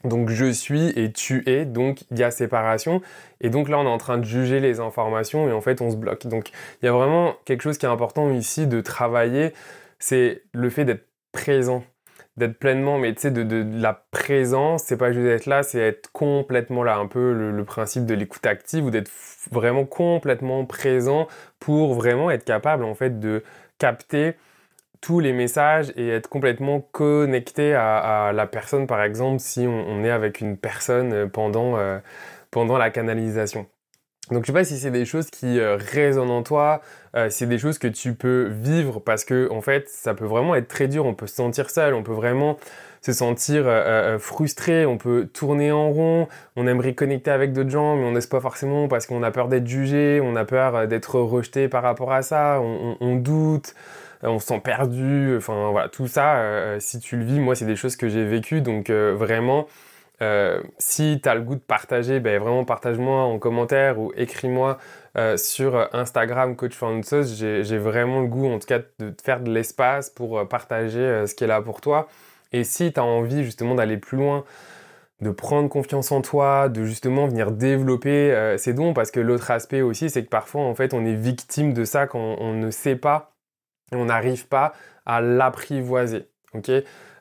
donc 0.03 0.29
je 0.29 0.51
suis 0.51 0.89
et 0.89 1.12
tu 1.12 1.44
es, 1.50 1.65
donc 1.65 2.03
il 2.12 2.20
y 2.20 2.24
a 2.24 2.32
séparation. 2.32 3.01
Et 3.41 3.50
donc 3.50 3.70
là 3.70 3.79
on 3.79 3.86
est 3.86 3.89
en 3.89 3.98
train 3.98 4.17
de 4.17 4.24
juger 4.24 4.60
les 4.60 4.79
informations 4.79 5.50
et 5.50 5.51
en 5.51 5.62
fait 5.62 5.82
on 5.82 5.89
se 5.89 5.96
bloque. 5.96 6.27
Donc 6.27 6.50
il 6.82 6.86
y 6.86 6.89
a 6.89 6.91
vraiment 6.91 7.36
quelque 7.46 7.62
chose 7.62 7.77
qui 7.77 7.86
est 7.86 7.89
important 7.89 8.32
ici 8.32 8.67
de 8.67 8.82
travailler, 8.82 9.53
c'est 10.00 10.44
le 10.53 10.70
fait 10.70 10.86
d'être 10.86 11.08
présent, 11.32 11.84
d'être 12.38 12.60
pleinement, 12.60 13.00
mais 13.00 13.13
tu 13.15 13.22
sais, 13.22 13.32
de, 13.32 13.65
la 13.82 13.94
présence, 14.12 14.84
c'est 14.84 14.98
pas 14.98 15.12
juste 15.12 15.25
d'être 15.25 15.48
là, 15.48 15.63
c'est 15.63 15.79
être 15.79 16.12
complètement 16.12 16.84
là. 16.84 16.98
Un 16.98 17.08
peu 17.08 17.34
le, 17.34 17.65
principe 17.65 18.06
de 18.06 18.13
l'écoute 18.13 18.46
active 18.46 18.86
ou 18.86 18.91
d'être 18.91 19.12
vraiment 19.51 19.86
complètement 19.86 20.65
présent 20.65 21.27
pour 21.60 21.96
vraiment 21.96 22.32
être 22.32 22.46
capable 22.46 22.84
en 22.84 22.94
fait 22.96 23.20
de 23.20 23.44
capter 23.79 24.36
tous 25.01 25.20
les 25.20 25.34
messages 25.34 25.91
et 25.96 26.10
être 26.10 26.29
complètement 26.29 26.82
connecté 26.82 27.74
à, 27.74 28.32
la 28.34 28.48
personne, 28.48 28.88
par 28.88 29.03
exemple, 29.03 29.39
si 29.39 29.67
on, 29.67 30.03
est 30.03 30.10
avec 30.10 30.41
une 30.41 30.58
personne 30.58 31.13
euh, 31.13 31.27
euh, 31.38 32.00
pendant 32.51 32.77
la 32.77 32.89
canalisation. 32.89 33.67
Donc 34.31 34.43
je 34.43 34.48
sais 34.48 34.53
pas 34.53 34.65
si 34.65 34.77
c'est 34.77 34.91
des 34.91 35.05
choses 35.05 35.29
qui 35.29 35.60
euh, 35.60 35.77
résonnent 35.77 36.31
en 36.31 36.43
toi, 36.43 36.81
si 37.29 37.39
c'est 37.39 37.46
des 37.48 37.57
choses 37.57 37.79
que 37.79 37.88
tu 37.88 38.13
peux 38.13 38.51
vivre 38.62 39.00
parce 39.00 39.25
que 39.25 39.50
en 39.50 39.62
fait 39.62 39.89
ça 39.89 40.13
peut 40.13 40.25
vraiment 40.25 40.53
être 40.53 40.67
très 40.67 40.88
dur, 40.88 41.05
on 41.07 41.15
peut 41.15 41.25
se 41.25 41.36
sentir 41.36 41.72
seul, 41.72 41.96
on 41.96 42.03
peut 42.03 42.13
vraiment 42.13 42.57
se 43.01 43.12
sentir 43.12 43.65
frustré, 44.19 44.86
on 44.86 45.00
peut 45.00 45.27
tourner 45.34 45.72
en 45.72 45.89
rond, 45.89 46.27
on 46.55 46.67
aimerait 46.67 46.93
connecter 46.93 47.31
avec 47.31 47.53
d'autres 47.53 47.72
gens 47.72 47.96
mais 47.96 48.03
on 48.03 48.12
n'ose 48.12 48.27
pas 48.27 48.39
forcément 48.39 48.88
parce 48.88 49.07
qu'on 49.07 49.24
a 49.24 49.31
peur 49.31 49.48
d'être 49.48 49.65
jugé, 49.65 50.22
on 50.24 50.36
a 50.36 50.46
peur 50.46 50.88
d'être 50.88 51.19
rejeté 51.19 51.69
par 51.69 51.81
rapport 51.81 52.12
à 52.13 52.22
ça, 52.22 52.62
on 52.62 53.15
doute. 53.15 53.74
Euh, 54.24 54.29
on 54.29 54.39
se 54.39 54.48
sent 54.48 54.62
perdu, 54.63 55.36
enfin 55.38 55.69
voilà, 55.72 55.89
tout 55.89 56.07
ça, 56.07 56.38
euh, 56.38 56.79
si 56.79 57.00
tu 57.00 57.17
le 57.17 57.24
vis, 57.24 57.39
moi 57.39 57.55
c'est 57.55 57.65
des 57.65 57.75
choses 57.75 57.96
que 57.96 58.10
j'ai 58.10 58.25
vécues, 58.25 58.62
donc 58.62 58.91
euh, 60.21 60.62
si 60.77 61.19
tu 61.21 61.29
as 61.29 61.36
le 61.36 61.41
goût 61.41 61.55
de 61.55 61.59
partager, 61.59 62.19
ben 62.19 62.39
vraiment 62.39 62.65
partage-moi 62.65 63.24
en 63.24 63.39
commentaire 63.39 64.00
ou 64.00 64.12
écris-moi 64.15 64.77
sur 65.36 65.89
Instagram 65.93 66.55
Coach. 66.55 66.77
J'ai 67.01 67.77
vraiment 67.79 68.21
le 68.21 68.27
goût 68.27 68.47
en 68.47 68.59
tout 68.59 68.67
cas 68.67 68.79
de 69.00 69.09
te 69.09 69.24
faire 69.24 69.39
de 69.39 69.51
l'espace 69.51 70.12
pour 70.12 70.47
partager 70.47 71.25
ce 71.25 71.33
qui 71.33 71.43
est 71.43 71.47
là 71.47 71.59
pour 71.59 71.81
toi. 71.81 72.07
Et 72.51 72.63
si 72.63 72.93
tu 72.93 73.00
as 73.00 73.03
envie 73.03 73.43
justement 73.43 73.74
d'aller 73.74 73.97
plus 73.97 74.17
loin, 74.17 74.43
de 75.21 75.31
prendre 75.31 75.69
confiance 75.69 76.12
en 76.12 76.21
toi, 76.21 76.69
de 76.69 76.83
justement 76.83 77.25
venir 77.25 77.50
développer 77.50 78.55
ces 78.59 78.74
dons, 78.74 78.93
parce 78.93 79.09
que 79.09 79.19
l'autre 79.19 79.50
aspect 79.50 79.81
aussi, 79.81 80.12
c'est 80.12 80.24
que 80.24 80.29
parfois 80.29 80.62
en 80.62 80.75
fait 80.75 80.93
on 80.93 81.03
est 81.03 81.15
victime 81.15 81.74
de 81.74 81.83
ça 81.83 82.05
quand 82.05 82.36
on 82.39 82.53
ne 82.53 82.69
sait 82.69 82.95
pas 82.95 83.34
on 83.91 84.06
n'arrive 84.06 84.47
pas 84.47 84.73
à 85.06 85.21
l'apprivoiser. 85.21 86.30
Ok 86.58 86.72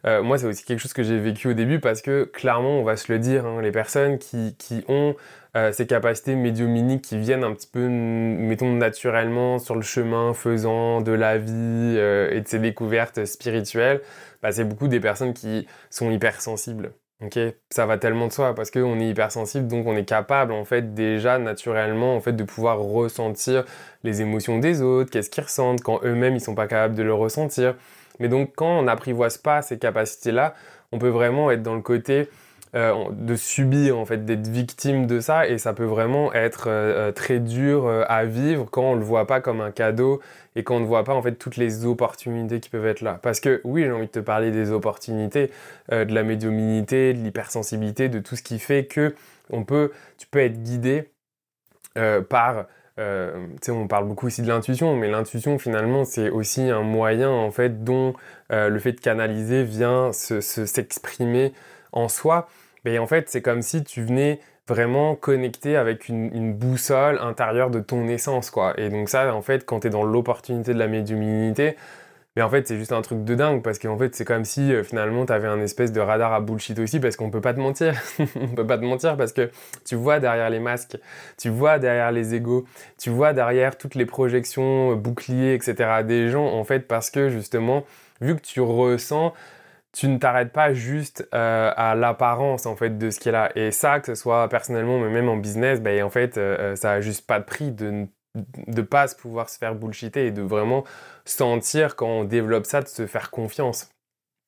euh, 0.07 0.23
moi, 0.23 0.39
c'est 0.39 0.47
aussi 0.47 0.65
quelque 0.65 0.79
chose 0.79 0.93
que 0.93 1.03
j'ai 1.03 1.19
vécu 1.19 1.49
au 1.49 1.53
début 1.55 1.81
parce 1.81 2.01
que 2.01 2.25
clairement, 2.25 2.79
on 2.79 2.85
va 2.85 2.97
se 2.97 3.13
le 3.13 3.19
dire, 3.19 3.45
hein, 3.45 3.61
les 3.61 3.73
personnes 3.73 4.19
qui, 4.19 4.55
qui 4.57 4.85
ont 4.89 5.17
euh, 5.57 5.73
ces 5.73 5.87
capacités 5.87 6.37
médiuminiques 6.37 7.03
qui 7.03 7.19
viennent 7.19 7.43
un 7.45 7.53
petit 7.53 7.67
peu, 7.67 7.89
mettons, 7.89 8.73
naturellement 8.73 9.59
sur 9.59 9.75
le 9.75 9.83
chemin 9.83 10.33
faisant 10.33 11.01
de 11.01 11.13
la 11.13 11.39
vie 11.39 11.53
euh, 11.53 12.31
et 12.31 12.41
de 12.41 12.47
ces 12.47 12.59
découvertes 12.59 13.25
spirituelles, 13.25 14.01
bah, 14.43 14.53
c'est 14.53 14.65
beaucoup 14.65 14.89
des 14.89 15.01
personnes 15.01 15.35
qui 15.35 15.67
sont 15.91 16.11
hypersensibles. 16.11 16.93
Ok, 17.23 17.39
ça 17.71 17.87
va 17.87 17.97
tellement 17.97 18.27
de 18.27 18.33
soi 18.33 18.55
parce 18.55 18.71
qu'on 18.71 19.01
est 19.01 19.09
hypersensible, 19.09 19.67
donc 19.69 19.87
on 19.87 19.97
est 19.97 20.05
capable 20.05 20.53
en 20.53 20.67
fait 20.67 20.93
déjà 20.93 21.39
naturellement 21.39 22.15
en 22.15 22.21
fait 22.21 22.35
de 22.35 22.45
pouvoir 22.45 22.79
ressentir 22.79 23.65
les 24.05 24.21
émotions 24.21 24.59
des 24.59 24.83
autres, 24.83 25.11
qu'est-ce 25.11 25.31
qu'ils 25.31 25.45
ressentent 25.45 25.81
quand 25.81 26.01
eux-mêmes 26.05 26.37
ils 26.37 26.43
sont 26.43 26.55
pas 26.55 26.67
capables 26.67 26.95
de 26.95 27.03
le 27.03 27.15
ressentir. 27.15 27.75
Mais 28.19 28.29
donc 28.29 28.53
quand 28.57 28.79
on 28.79 28.83
n'apprivoise 28.83 29.39
pas 29.39 29.63
ces 29.63 29.79
capacités-là, 29.79 30.55
on 30.93 30.99
peut 30.99 31.09
vraiment 31.09 31.51
être 31.51 31.63
dans 31.63 31.75
le 31.75 31.83
côté 31.83 32.29
euh, 32.75 33.05
de 33.11 33.37
subir 33.37 33.97
en 33.97 34.05
fait 34.05 34.27
d'être 34.27 34.49
victime 34.49 35.07
de 35.07 35.21
ça. 35.21 35.49
Et 35.49 35.57
ça 35.57 35.73
peut 35.73 35.85
vraiment 35.85 36.35
être 36.35 36.69
euh, 36.69 37.09
euh, 37.09 37.13
très 37.13 37.39
dur 37.39 37.89
à 38.09 38.25
vivre 38.25 38.67
quand 38.71 38.83
on 38.83 38.95
le 38.97 39.05
voit 39.05 39.27
pas 39.27 39.41
comme 39.41 39.61
un 39.61 39.71
cadeau 39.71 40.21
et 40.57 40.63
quand 40.63 40.77
on 40.77 40.81
ne 40.81 40.85
voit 40.85 41.05
pas 41.05 41.15
en 41.15 41.23
fait 41.23 41.37
toutes 41.37 41.57
les 41.57 41.87
opportunités 41.87 42.61
qui 42.61 42.69
peuvent 42.69 42.87
être 42.87 43.01
là. 43.01 43.19
Parce 43.23 43.41
que 43.41 43.61
oui 43.65 43.85
j'ai 43.85 43.93
envie 43.93 44.07
de 44.07 44.11
te 44.11 44.19
parler 44.19 44.51
des 44.51 44.73
opportunités 44.73 45.51
de 45.91 46.13
la 46.13 46.23
médiumnité 46.23 47.15
de 47.15 47.19
l'hypersensibilité 47.19 48.09
de 48.09 48.19
tout 48.19 48.37
ce 48.37 48.43
qui 48.43 48.59
fait 48.59 48.85
que 48.87 49.15
on 49.51 49.65
peut 49.65 49.93
tu 50.19 50.27
peux 50.27 50.41
être 50.41 50.63
guidé 50.63 51.11
par 52.29 52.67
euh, 52.99 53.47
on 53.69 53.87
parle 53.87 54.07
beaucoup 54.07 54.27
aussi 54.27 54.43
de 54.43 54.49
l'intuition, 54.49 54.97
mais 54.97 55.09
l'intuition 55.09 55.59
finalement 55.59 56.05
c'est 56.05 56.31
aussi 56.31 56.63
un 56.63 56.83
moyen 56.83 57.31
en 57.31 57.51
fait 57.51 57.85
dont 57.85 58.15
le 58.51 58.79
fait 58.79 58.93
de 58.93 59.01
canaliser 59.01 59.65
vient 59.65 60.13
s'exprimer 60.13 61.53
en 61.93 62.09
soi, 62.09 62.49
mais 62.85 62.99
en 62.99 63.07
fait, 63.07 63.29
c'est 63.29 63.43
comme 63.43 63.63
si 63.63 63.83
tu 63.83 64.05
venais 64.05 64.39
vraiment 64.69 65.15
connecter 65.17 65.77
avec 65.77 66.09
une, 66.09 66.53
boussole 66.53 67.19
intérieure 67.19 67.71
de 67.71 67.81
ton 67.81 68.07
essence, 68.09 68.51
quoi. 68.51 68.79
Et 68.79 68.91
donc 68.91 69.09
ça, 69.09 69.35
en 69.35 69.43
fait, 69.43 69.65
quand 69.65 69.81
tu 69.81 69.87
es 69.89 69.91
dans 69.91 70.05
l'opportunité 70.05 70.75
de 70.75 70.79
la 70.79 70.87
médiumnité, 70.87 71.77
mais 72.37 72.43
en 72.43 72.51
fait, 72.51 72.69
c'est 72.69 72.77
juste 72.77 72.93
un 72.93 73.03
truc 73.03 73.25
de 73.25 73.35
dingue 73.35 73.63
parce 73.63 73.79
qu'en 73.79 73.97
fait, 73.97 74.15
c'est 74.15 74.27
comme 74.27 74.45
si 74.45 74.73
euh, 74.73 74.85
finalement 74.85 75.25
tu 75.27 75.33
avais 75.33 75.49
un 75.49 75.61
espèce 75.61 75.91
de 75.91 76.01
radar 76.01 76.33
à 76.35 76.41
bullshit 76.41 76.79
aussi 76.79 77.01
parce 77.01 77.17
qu'on 77.17 77.31
peut 77.31 77.41
pas 77.41 77.55
te 77.55 77.61
mentir. 77.61 77.95
on 78.37 78.49
peut 78.49 78.67
pas 78.67 78.79
te 78.79 78.85
mentir 78.85 79.17
parce 79.17 79.33
que 79.33 79.51
tu 79.85 79.97
vois 79.97 80.21
derrière 80.21 80.51
les 80.51 80.61
masques, 80.61 80.99
tu 81.39 81.49
vois 81.49 81.79
derrière 81.79 82.13
les 82.13 82.35
égaux, 82.35 82.67
tu 82.99 83.11
vois 83.11 83.33
derrière 83.33 83.79
toutes 83.79 83.95
les 83.95 84.07
projections, 84.07 84.93
euh, 84.93 84.95
boucliers, 84.97 85.55
etc. 85.55 86.03
des 86.05 86.29
gens 86.29 86.47
en 86.47 86.65
fait 86.65 86.81
parce 86.81 87.11
que 87.11 87.31
justement, 87.31 87.85
vu 88.21 88.37
que 88.37 88.43
tu 88.43 88.61
ressens 88.61 89.33
tu 89.97 90.09
ne 90.09 90.19
t'arrêtes 90.19 90.53
pas 90.53 90.75
juste 90.75 91.27
euh, 91.33 91.73
à 91.75 91.95
l'apparence 91.95 92.67
en 92.67 92.77
fait 92.77 92.99
de 92.99 93.09
ce 93.09 93.19
qui 93.19 93.31
est 93.31 93.33
là. 93.33 93.51
Et 93.55 93.71
ça, 93.71 93.99
que 93.99 94.07
ce 94.07 94.15
soit 94.15 94.47
personnellement, 94.51 94.99
mais 94.99 95.09
même 95.09 95.29
en 95.31 95.39
business, 95.39 95.81
ben, 95.81 96.03
en 96.03 96.11
fait, 96.11 96.37
euh, 96.37 96.77
ça 96.77 96.93
a 96.93 97.01
juste 97.01 97.27
pas 97.27 97.41
de 97.41 97.45
prix 97.45 97.73
de 97.73 97.91
ne 97.91 98.07
pas 98.83 99.07
pouvoir 99.15 99.49
se 99.51 99.59
faire 99.59 99.75
bullshiter 99.75 100.27
et 100.27 100.31
de 100.31 100.43
vraiment 100.43 100.85
sentir 101.25 101.97
quand 101.97 102.09
on 102.09 102.25
développe 102.25 102.67
ça, 102.67 102.83
de 102.83 102.89
se 102.89 103.07
faire 103.07 103.31
confiance. 103.31 103.89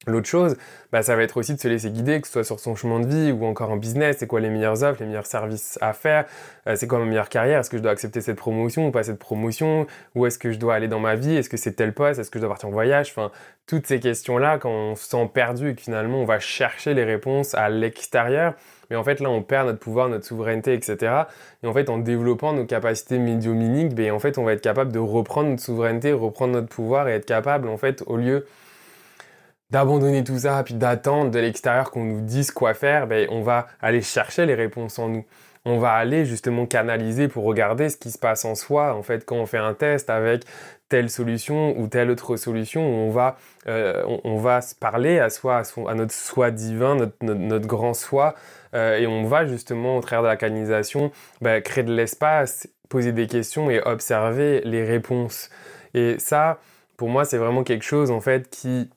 L'autre 0.06 0.28
chose, 0.28 0.56
bah, 0.92 1.02
ça 1.02 1.16
va 1.16 1.24
être 1.24 1.36
aussi 1.36 1.54
de 1.54 1.60
se 1.60 1.66
laisser 1.66 1.90
guider, 1.90 2.20
que 2.20 2.28
ce 2.28 2.34
soit 2.34 2.44
sur 2.44 2.60
son 2.60 2.76
chemin 2.76 3.00
de 3.00 3.06
vie 3.06 3.32
ou 3.32 3.44
encore 3.44 3.70
en 3.70 3.76
business, 3.76 4.18
c'est 4.20 4.28
quoi 4.28 4.38
les 4.38 4.48
meilleures 4.48 4.84
offres, 4.84 5.00
les 5.00 5.06
meilleurs 5.06 5.26
services 5.26 5.76
à 5.80 5.92
faire, 5.92 6.24
euh, 6.68 6.76
c'est 6.76 6.86
quoi 6.86 7.00
ma 7.00 7.04
meilleure 7.04 7.28
carrière, 7.28 7.58
est-ce 7.58 7.68
que 7.68 7.78
je 7.78 7.82
dois 7.82 7.90
accepter 7.90 8.20
cette 8.20 8.36
promotion 8.36 8.86
ou 8.86 8.90
pas 8.92 9.02
cette 9.02 9.18
promotion, 9.18 9.88
où 10.14 10.24
est-ce 10.24 10.38
que 10.38 10.52
je 10.52 10.58
dois 10.58 10.76
aller 10.76 10.86
dans 10.86 11.00
ma 11.00 11.16
vie, 11.16 11.34
est-ce 11.34 11.48
que 11.50 11.56
c'est 11.56 11.72
tel 11.72 11.92
poste, 11.92 12.20
est-ce 12.20 12.30
que 12.30 12.38
je 12.38 12.42
dois 12.42 12.48
partir 12.48 12.68
en 12.68 12.72
voyage, 12.72 13.10
enfin, 13.10 13.32
toutes 13.66 13.88
ces 13.88 13.98
questions-là, 13.98 14.58
quand 14.58 14.70
on 14.70 14.94
se 14.94 15.08
sent 15.08 15.30
perdu 15.34 15.70
et 15.70 15.74
que 15.74 15.82
finalement 15.82 16.20
on 16.20 16.24
va 16.24 16.38
chercher 16.38 16.94
les 16.94 17.04
réponses 17.04 17.54
à 17.54 17.68
l'extérieur, 17.68 18.54
mais 18.90 18.96
en 18.96 19.02
fait 19.02 19.18
là 19.18 19.28
on 19.28 19.42
perd 19.42 19.66
notre 19.66 19.80
pouvoir, 19.80 20.08
notre 20.08 20.24
souveraineté, 20.24 20.74
etc. 20.74 21.12
Et 21.64 21.66
en 21.66 21.72
fait 21.72 21.90
en 21.90 21.98
développant 21.98 22.52
nos 22.52 22.64
capacités 22.64 23.18
médiuminiques, 23.18 23.94
ben, 23.94 24.12
en 24.12 24.18
on 24.36 24.44
va 24.44 24.52
être 24.52 24.62
capable 24.62 24.92
de 24.92 25.00
reprendre 25.00 25.50
notre 25.50 25.62
souveraineté, 25.62 26.12
reprendre 26.12 26.54
notre 26.54 26.68
pouvoir 26.68 27.08
et 27.08 27.14
être 27.14 27.26
capable 27.26 27.68
en 27.68 27.76
fait 27.76 28.04
au 28.06 28.16
lieu 28.16 28.46
d'abandonner 29.70 30.24
tout 30.24 30.38
ça, 30.38 30.62
puis 30.64 30.74
d'attendre 30.74 31.30
de 31.30 31.38
l'extérieur 31.38 31.90
qu'on 31.90 32.04
nous 32.04 32.20
dise 32.20 32.50
quoi 32.50 32.74
faire, 32.74 33.06
ben, 33.06 33.28
on 33.30 33.42
va 33.42 33.66
aller 33.80 34.02
chercher 34.02 34.46
les 34.46 34.54
réponses 34.54 34.98
en 34.98 35.08
nous. 35.08 35.24
On 35.64 35.78
va 35.78 35.92
aller 35.92 36.24
justement 36.24 36.64
canaliser 36.64 37.28
pour 37.28 37.44
regarder 37.44 37.90
ce 37.90 37.98
qui 37.98 38.10
se 38.10 38.18
passe 38.18 38.46
en 38.46 38.54
soi. 38.54 38.94
En 38.94 39.02
fait, 39.02 39.26
quand 39.26 39.36
on 39.36 39.44
fait 39.44 39.58
un 39.58 39.74
test 39.74 40.08
avec 40.08 40.44
telle 40.88 41.10
solution 41.10 41.78
ou 41.78 41.88
telle 41.88 42.10
autre 42.10 42.36
solution, 42.36 42.80
on 42.80 43.10
va, 43.10 43.36
euh, 43.66 44.02
on, 44.24 44.38
va 44.38 44.62
se 44.62 44.74
parler 44.74 45.18
à 45.18 45.28
soi, 45.28 45.60
à, 45.86 45.94
notre 45.94 46.14
soi 46.14 46.50
divin, 46.50 46.94
notre, 46.94 47.16
notre, 47.22 47.66
grand 47.66 47.92
soi, 47.92 48.34
euh, 48.74 48.96
et 48.96 49.06
on 49.06 49.24
va 49.24 49.44
justement, 49.46 49.98
au 49.98 50.00
travers 50.00 50.22
de 50.22 50.28
la 50.28 50.36
canalisation, 50.36 51.10
ben, 51.42 51.60
créer 51.60 51.84
de 51.84 51.92
l'espace, 51.92 52.66
poser 52.88 53.12
des 53.12 53.26
questions 53.26 53.70
et 53.70 53.80
observer 53.82 54.62
les 54.64 54.84
réponses. 54.84 55.50
Et 55.92 56.18
ça, 56.18 56.60
pour 56.96 57.10
moi, 57.10 57.26
c'est 57.26 57.38
vraiment 57.38 57.62
quelque 57.62 57.84
chose 57.84 58.10
en 58.10 58.20
fait 58.20 58.48
qui 58.48 58.88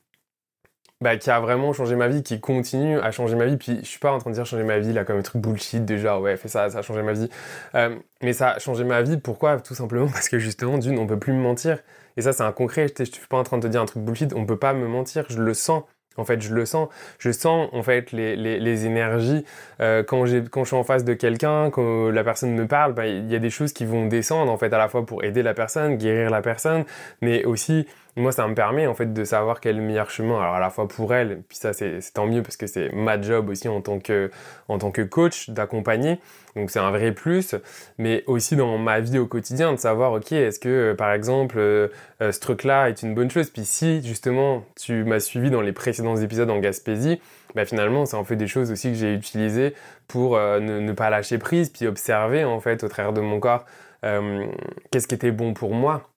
bah, 1.02 1.16
qui 1.16 1.30
a 1.30 1.40
vraiment 1.40 1.72
changé 1.72 1.96
ma 1.96 2.06
vie, 2.06 2.22
qui 2.22 2.40
continue 2.40 2.98
à 3.00 3.10
changer 3.10 3.34
ma 3.34 3.46
vie. 3.46 3.56
Puis 3.56 3.80
je 3.82 3.88
suis 3.88 3.98
pas 3.98 4.12
en 4.12 4.18
train 4.18 4.30
de 4.30 4.34
dire 4.36 4.46
changer 4.46 4.62
ma 4.62 4.78
vie 4.78 4.92
là 4.92 5.04
comme 5.04 5.18
un 5.18 5.22
truc 5.22 5.42
bullshit 5.42 5.84
déjà, 5.84 6.18
ouais, 6.20 6.36
fais 6.36 6.48
ça, 6.48 6.70
ça 6.70 6.78
a 6.78 6.82
changé 6.82 7.02
ma 7.02 7.12
vie. 7.12 7.28
Euh, 7.74 7.96
mais 8.22 8.32
ça 8.32 8.50
a 8.50 8.58
changé 8.60 8.84
ma 8.84 9.02
vie, 9.02 9.16
pourquoi? 9.16 9.60
Tout 9.60 9.74
simplement 9.74 10.06
parce 10.06 10.28
que 10.28 10.38
justement, 10.38 10.78
d'une, 10.78 10.98
on 10.98 11.06
peut 11.06 11.18
plus 11.18 11.32
me 11.32 11.40
mentir. 11.40 11.78
Et 12.16 12.22
ça, 12.22 12.32
c'est 12.32 12.44
un 12.44 12.52
concret, 12.52 12.86
je 12.96 13.04
suis 13.04 13.26
pas 13.28 13.36
en 13.36 13.42
train 13.42 13.58
de 13.58 13.62
te 13.62 13.68
dire 13.68 13.82
un 13.82 13.86
truc 13.86 14.04
bullshit, 14.04 14.32
on 14.34 14.46
peut 14.46 14.58
pas 14.58 14.74
me 14.74 14.86
mentir, 14.86 15.24
je 15.28 15.40
le 15.42 15.54
sens. 15.54 15.82
En 16.18 16.24
fait, 16.24 16.42
je 16.42 16.54
le 16.54 16.66
sens. 16.66 16.88
Je 17.18 17.32
sens, 17.32 17.70
en 17.72 17.82
fait, 17.82 18.12
les, 18.12 18.36
les, 18.36 18.86
énergies. 18.86 19.46
Euh, 19.80 20.02
quand, 20.02 20.24
quand 20.50 20.64
je 20.64 20.68
suis 20.68 20.76
en 20.76 20.84
face 20.84 21.04
de 21.04 21.14
quelqu'un, 21.14 21.70
quand 21.70 22.10
la 22.10 22.22
personne 22.22 22.54
me 22.54 22.66
parle, 22.66 22.92
bah, 22.92 23.06
il 23.06 23.30
y 23.32 23.34
a 23.34 23.38
des 23.38 23.48
choses 23.48 23.72
qui 23.72 23.86
vont 23.86 24.06
descendre, 24.06 24.52
en 24.52 24.58
fait, 24.58 24.72
à 24.74 24.78
la 24.78 24.88
fois 24.88 25.06
pour 25.06 25.24
aider 25.24 25.42
la 25.42 25.54
personne, 25.54 25.96
guérir 25.96 26.30
la 26.30 26.42
personne, 26.42 26.84
mais 27.22 27.44
aussi 27.44 27.86
moi, 28.14 28.30
ça 28.30 28.46
me 28.46 28.54
permet 28.54 28.86
en 28.86 28.94
fait 28.94 29.12
de 29.12 29.24
savoir 29.24 29.60
quel 29.60 29.76
est 29.76 29.78
le 29.78 29.86
meilleur 29.86 30.10
chemin. 30.10 30.38
Alors 30.38 30.54
à 30.54 30.60
la 30.60 30.68
fois 30.68 30.86
pour 30.86 31.14
elle, 31.14 31.42
puis 31.48 31.56
ça 31.56 31.72
c'est 31.72 31.98
tant 32.12 32.26
mieux 32.26 32.42
parce 32.42 32.58
que 32.58 32.66
c'est 32.66 32.90
ma 32.92 33.20
job 33.20 33.48
aussi 33.48 33.68
en 33.68 33.80
tant 33.80 33.98
que, 34.00 34.30
en 34.68 34.78
tant 34.78 34.90
que 34.90 35.00
coach 35.00 35.48
d'accompagner. 35.48 36.20
Donc 36.54 36.70
c'est 36.70 36.78
un 36.78 36.90
vrai 36.90 37.12
plus, 37.12 37.54
mais 37.96 38.22
aussi 38.26 38.54
dans 38.54 38.76
ma 38.76 39.00
vie 39.00 39.18
au 39.18 39.26
quotidien 39.26 39.72
de 39.72 39.78
savoir 39.78 40.12
ok 40.12 40.32
est-ce 40.32 40.60
que 40.60 40.68
euh, 40.68 40.94
par 40.94 41.12
exemple 41.12 41.56
euh, 41.58 41.88
euh, 42.20 42.32
ce 42.32 42.40
truc-là 42.40 42.90
est 42.90 43.02
une 43.02 43.14
bonne 43.14 43.30
chose? 43.30 43.48
Puis 43.48 43.64
si 43.64 44.06
justement 44.06 44.62
tu 44.78 45.04
m'as 45.04 45.20
suivi 45.20 45.50
dans 45.50 45.62
les 45.62 45.72
précédents 45.72 46.16
épisodes 46.16 46.50
en 46.50 46.58
Gaspésie, 46.58 47.18
bah 47.54 47.64
finalement 47.64 48.04
ça 48.04 48.18
en 48.18 48.24
fait 48.24 48.36
des 48.36 48.46
choses 48.46 48.70
aussi 48.70 48.88
que 48.88 48.94
j'ai 48.94 49.14
utilisées 49.14 49.74
pour 50.06 50.36
ne, 50.36 50.92
pas 50.92 51.08
lâcher 51.08 51.38
prise, 51.38 51.70
puis 51.70 51.86
observer 51.86 52.44
en 52.44 52.60
fait 52.60 52.84
au 52.84 52.88
travers 52.88 53.14
de 53.14 53.22
mon 53.22 53.40
corps 53.40 53.64
qu'est-ce 54.02 55.06
qui 55.06 55.14
était 55.14 55.30
bon 55.30 55.54
pour 55.54 55.72
moi 55.72 56.10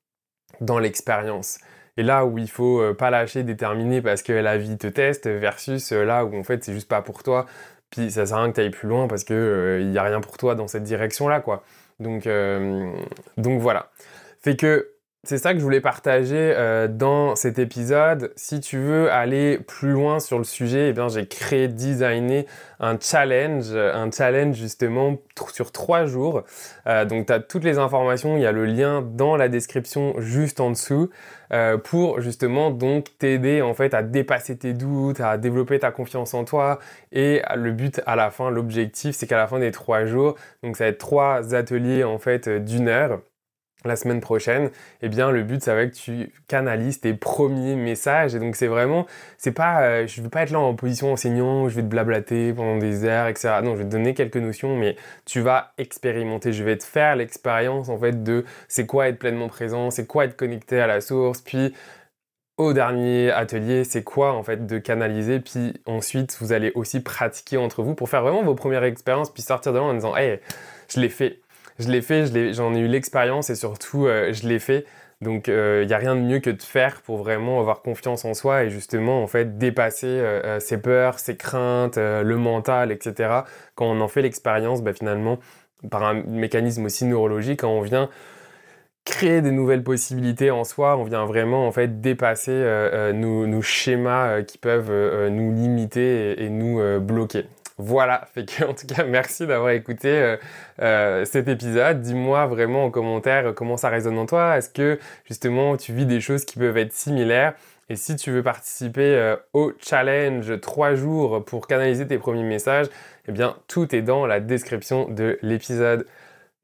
dans 0.59 0.79
l'expérience. 0.79 1.59
Et 1.97 2.03
là 2.03 2.25
où 2.25 2.37
il 2.37 2.49
faut 2.49 2.81
euh, 2.81 2.93
pas 2.93 3.09
lâcher, 3.09 3.43
déterminer 3.43 4.01
parce 4.01 4.21
que 4.21 4.33
la 4.33 4.57
vie 4.57 4.77
te 4.77 4.87
teste, 4.87 5.27
versus 5.27 5.91
euh, 5.91 6.03
là 6.03 6.25
où 6.25 6.37
en 6.37 6.43
fait 6.43 6.63
c'est 6.63 6.73
juste 6.73 6.89
pas 6.89 7.01
pour 7.01 7.23
toi, 7.23 7.45
puis 7.89 8.11
ça 8.11 8.25
sert 8.25 8.37
à 8.37 8.41
rien 8.43 8.51
que 8.51 8.55
tu 8.55 8.61
ailles 8.61 8.69
plus 8.69 8.89
loin 8.89 9.07
parce 9.07 9.23
que 9.23 9.33
euh, 9.33 9.81
il 9.81 9.93
y 9.93 9.97
a 9.97 10.03
rien 10.03 10.21
pour 10.21 10.37
toi 10.37 10.55
dans 10.55 10.67
cette 10.67 10.83
direction-là, 10.83 11.39
quoi. 11.39 11.63
Donc, 11.99 12.27
donc 13.37 13.61
voilà. 13.61 13.89
Fait 14.41 14.57
que 14.57 14.94
c'est 15.25 15.37
ça 15.37 15.53
que 15.53 15.59
je 15.59 15.63
voulais 15.63 15.81
partager 15.81 16.53
euh, 16.55 16.87
dans 16.87 17.35
cet 17.35 17.59
épisode. 17.59 18.31
Si 18.35 18.59
tu 18.59 18.77
veux 18.77 19.11
aller 19.11 19.57
plus 19.57 19.91
loin 19.91 20.19
sur 20.19 20.37
le 20.37 20.43
sujet, 20.43 20.89
eh 20.89 20.93
bien 20.93 21.07
j'ai 21.07 21.27
créé, 21.27 21.67
designé 21.67 22.45
un 22.79 22.97
challenge, 22.99 23.71
un 23.73 24.11
challenge 24.11 24.55
justement 24.55 25.17
sur 25.51 25.71
trois 25.71 26.05
jours. 26.05 26.43
Euh, 26.87 27.05
donc 27.05 27.27
tu 27.27 27.33
as 27.33 27.39
toutes 27.39 27.63
les 27.63 27.77
informations, 27.77 28.37
il 28.37 28.43
y 28.43 28.45
a 28.45 28.51
le 28.51 28.65
lien 28.65 29.01
dans 29.01 29.35
la 29.37 29.49
description 29.49 30.13
juste 30.19 30.59
en 30.59 30.69
dessous 30.71 31.09
euh, 31.53 31.77
pour 31.77 32.21
justement 32.21 32.71
donc 32.71 33.17
t'aider 33.17 33.61
en 33.61 33.73
fait 33.73 33.93
à 33.93 34.03
dépasser 34.03 34.57
tes 34.57 34.73
doutes, 34.73 35.19
à 35.19 35.37
développer 35.37 35.79
ta 35.79 35.91
confiance 35.91 36.33
en 36.33 36.43
toi 36.45 36.79
et 37.11 37.41
le 37.55 37.71
but 37.71 38.01
à 38.05 38.15
la 38.15 38.31
fin, 38.31 38.49
l'objectif 38.49 39.15
c'est 39.15 39.27
qu'à 39.27 39.37
la 39.37 39.47
fin 39.47 39.59
des 39.59 39.71
trois 39.71 40.05
jours, 40.05 40.35
donc 40.63 40.77
ça 40.77 40.85
va 40.85 40.89
être 40.89 40.97
trois 40.97 41.55
ateliers 41.55 42.03
en 42.03 42.19
fait 42.19 42.49
d'une 42.49 42.87
heure 42.87 43.21
la 43.87 43.95
semaine 43.95 44.21
prochaine, 44.21 44.69
eh 45.01 45.09
bien 45.09 45.31
le 45.31 45.43
but 45.43 45.61
ça 45.61 45.75
va 45.75 45.81
être 45.81 45.91
que 45.91 45.97
tu 45.97 46.31
canalises 46.47 46.99
tes 47.01 47.13
premiers 47.13 47.75
messages. 47.75 48.35
Et 48.35 48.39
donc 48.39 48.55
c'est 48.55 48.67
vraiment, 48.67 49.05
c'est 49.37 49.51
pas, 49.51 49.81
euh, 49.83 50.07
je 50.07 50.21
veux 50.21 50.29
pas 50.29 50.43
être 50.43 50.51
là 50.51 50.59
en 50.59 50.75
position 50.75 51.13
enseignant, 51.13 51.69
je 51.69 51.75
vais 51.75 51.81
te 51.81 51.87
blablater 51.87 52.53
pendant 52.53 52.77
des 52.77 53.05
heures, 53.05 53.27
etc. 53.27 53.59
Non, 53.63 53.73
je 53.73 53.79
vais 53.79 53.85
te 53.85 53.91
donner 53.91 54.13
quelques 54.13 54.37
notions, 54.37 54.75
mais 54.75 54.95
tu 55.25 55.41
vas 55.41 55.73
expérimenter, 55.77 56.53
je 56.53 56.63
vais 56.63 56.77
te 56.77 56.83
faire 56.83 57.15
l'expérience 57.15 57.89
en 57.89 57.97
fait 57.97 58.23
de 58.23 58.45
c'est 58.67 58.85
quoi 58.85 59.07
être 59.07 59.19
pleinement 59.19 59.47
présent, 59.47 59.91
c'est 59.91 60.05
quoi 60.07 60.25
être 60.25 60.35
connecté 60.35 60.79
à 60.79 60.87
la 60.87 61.01
source, 61.01 61.41
puis 61.41 61.73
au 62.57 62.73
dernier 62.73 63.31
atelier, 63.31 63.83
c'est 63.83 64.03
quoi 64.03 64.33
en 64.33 64.43
fait 64.43 64.65
de 64.65 64.77
canaliser, 64.77 65.39
puis 65.39 65.73
ensuite 65.85 66.37
vous 66.39 66.53
allez 66.53 66.71
aussi 66.75 67.01
pratiquer 67.01 67.57
entre 67.57 67.83
vous 67.83 67.95
pour 67.95 68.09
faire 68.09 68.21
vraiment 68.21 68.43
vos 68.43 68.55
premières 68.55 68.83
expériences, 68.83 69.31
puis 69.31 69.41
sortir 69.41 69.73
de 69.73 69.77
là 69.79 69.83
en 69.83 69.93
disant, 69.93 70.15
hey, 70.15 70.39
je 70.93 70.99
l'ai 70.99 71.09
fait, 71.09 71.41
je 71.79 71.89
l'ai 71.89 72.01
fait, 72.01 72.53
j'en 72.53 72.73
ai, 72.73 72.79
eu 72.79 72.87
l'expérience 72.87 73.49
et 73.49 73.55
surtout 73.55 74.05
euh, 74.05 74.31
je 74.33 74.47
l'ai 74.47 74.59
fait. 74.59 74.85
Donc 75.21 75.47
il 75.47 75.53
euh, 75.53 75.85
n'y 75.85 75.93
a 75.93 75.97
rien 75.97 76.15
de 76.15 76.21
mieux 76.21 76.39
que 76.39 76.49
de 76.49 76.61
faire 76.61 77.01
pour 77.01 77.17
vraiment 77.17 77.59
avoir 77.59 77.81
confiance 77.81 78.25
en 78.25 78.33
soi 78.33 78.65
et 78.65 78.69
justement 78.69 79.23
en 79.23 79.27
fait 79.27 79.57
dépasser 79.57 80.07
euh, 80.07 80.59
ses 80.59 80.77
peurs, 80.77 81.19
ses 81.19 81.35
craintes, 81.37 81.97
le 81.97 82.35
mental, 82.37 82.91
etc. 82.91 83.41
Quand 83.75 83.85
on 83.85 84.01
en 84.01 84.07
fait 84.07 84.21
l'expérience, 84.21 84.81
bah, 84.81 84.93
finalement 84.93 85.39
par 85.89 86.03
un 86.03 86.23
mécanisme 86.23 86.85
aussi 86.85 87.05
neurologique, 87.05 87.61
quand 87.61 87.69
on 87.69 87.81
vient 87.81 88.09
créer 89.05 89.41
des 89.41 89.51
nouvelles 89.51 89.83
possibilités 89.83 90.51
en 90.51 90.63
soi, 90.63 90.97
on 90.97 91.03
vient 91.03 91.25
vraiment 91.25 91.67
en 91.67 91.71
fait 91.71 92.01
dépasser 92.01 92.63
nos, 93.13 93.61
schémas 93.61 94.41
qui 94.41 94.57
peuvent 94.57 94.91
nous 95.29 95.53
limiter 95.53 96.43
et 96.43 96.49
nous 96.49 96.99
bloquer. 96.99 97.45
Voilà, 97.77 98.25
fait 98.33 98.45
que 98.45 98.63
en 98.63 98.73
tout 98.73 98.87
cas 98.87 99.03
merci 99.03 99.45
d'avoir 99.45 99.71
écouté 99.71 100.07
euh, 100.07 100.37
euh, 100.81 101.25
cet 101.25 101.47
épisode. 101.49 102.01
Dis-moi 102.01 102.45
vraiment 102.47 102.85
en 102.85 102.91
commentaire 102.91 103.53
comment 103.53 103.75
ça 103.75 103.89
résonne 103.89 104.17
en 104.17 104.25
toi. 104.25 104.57
Est-ce 104.57 104.69
que 104.69 104.97
justement 105.25 105.75
tu 105.75 105.93
vis 105.93 106.05
des 106.05 106.21
choses 106.21 106.45
qui 106.45 106.57
peuvent 106.57 106.77
être 106.77 106.93
similaires? 106.93 107.53
Et 107.89 107.97
si 107.97 108.15
tu 108.15 108.31
veux 108.31 108.41
participer 108.43 109.15
euh, 109.15 109.35
au 109.53 109.73
challenge 109.79 110.59
3 110.59 110.95
jours 110.95 111.43
pour 111.45 111.67
canaliser 111.67 112.07
tes 112.07 112.17
premiers 112.17 112.43
messages, 112.43 112.87
eh 113.27 113.31
bien 113.33 113.57
tout 113.67 113.93
est 113.93 114.01
dans 114.01 114.25
la 114.25 114.39
description 114.39 115.09
de 115.09 115.37
l'épisode. 115.41 116.07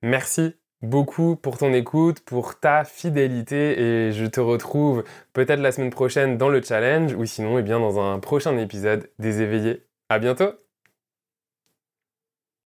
Merci 0.02 0.56
beaucoup 0.82 1.36
pour 1.36 1.58
ton 1.58 1.74
écoute, 1.74 2.22
pour 2.22 2.60
ta 2.60 2.86
fidélité 2.86 4.08
et 4.08 4.12
je 4.14 4.26
te 4.26 4.40
retrouve 4.40 5.04
peut-être 5.34 5.60
la 5.60 5.72
semaine 5.72 5.92
prochaine 5.92 6.38
dans 6.38 6.50
le 6.50 6.62
challenge 6.62 7.14
ou 7.14 7.26
sinon 7.26 7.60
eh 7.60 7.64
bien 7.64 7.80
dans 7.80 8.00
un 8.00 8.20
prochain 8.20 8.58
épisode 8.58 9.10
des 9.20 9.42
éveillés. 9.42 9.84
À 10.10 10.18
bientôt 10.18 10.54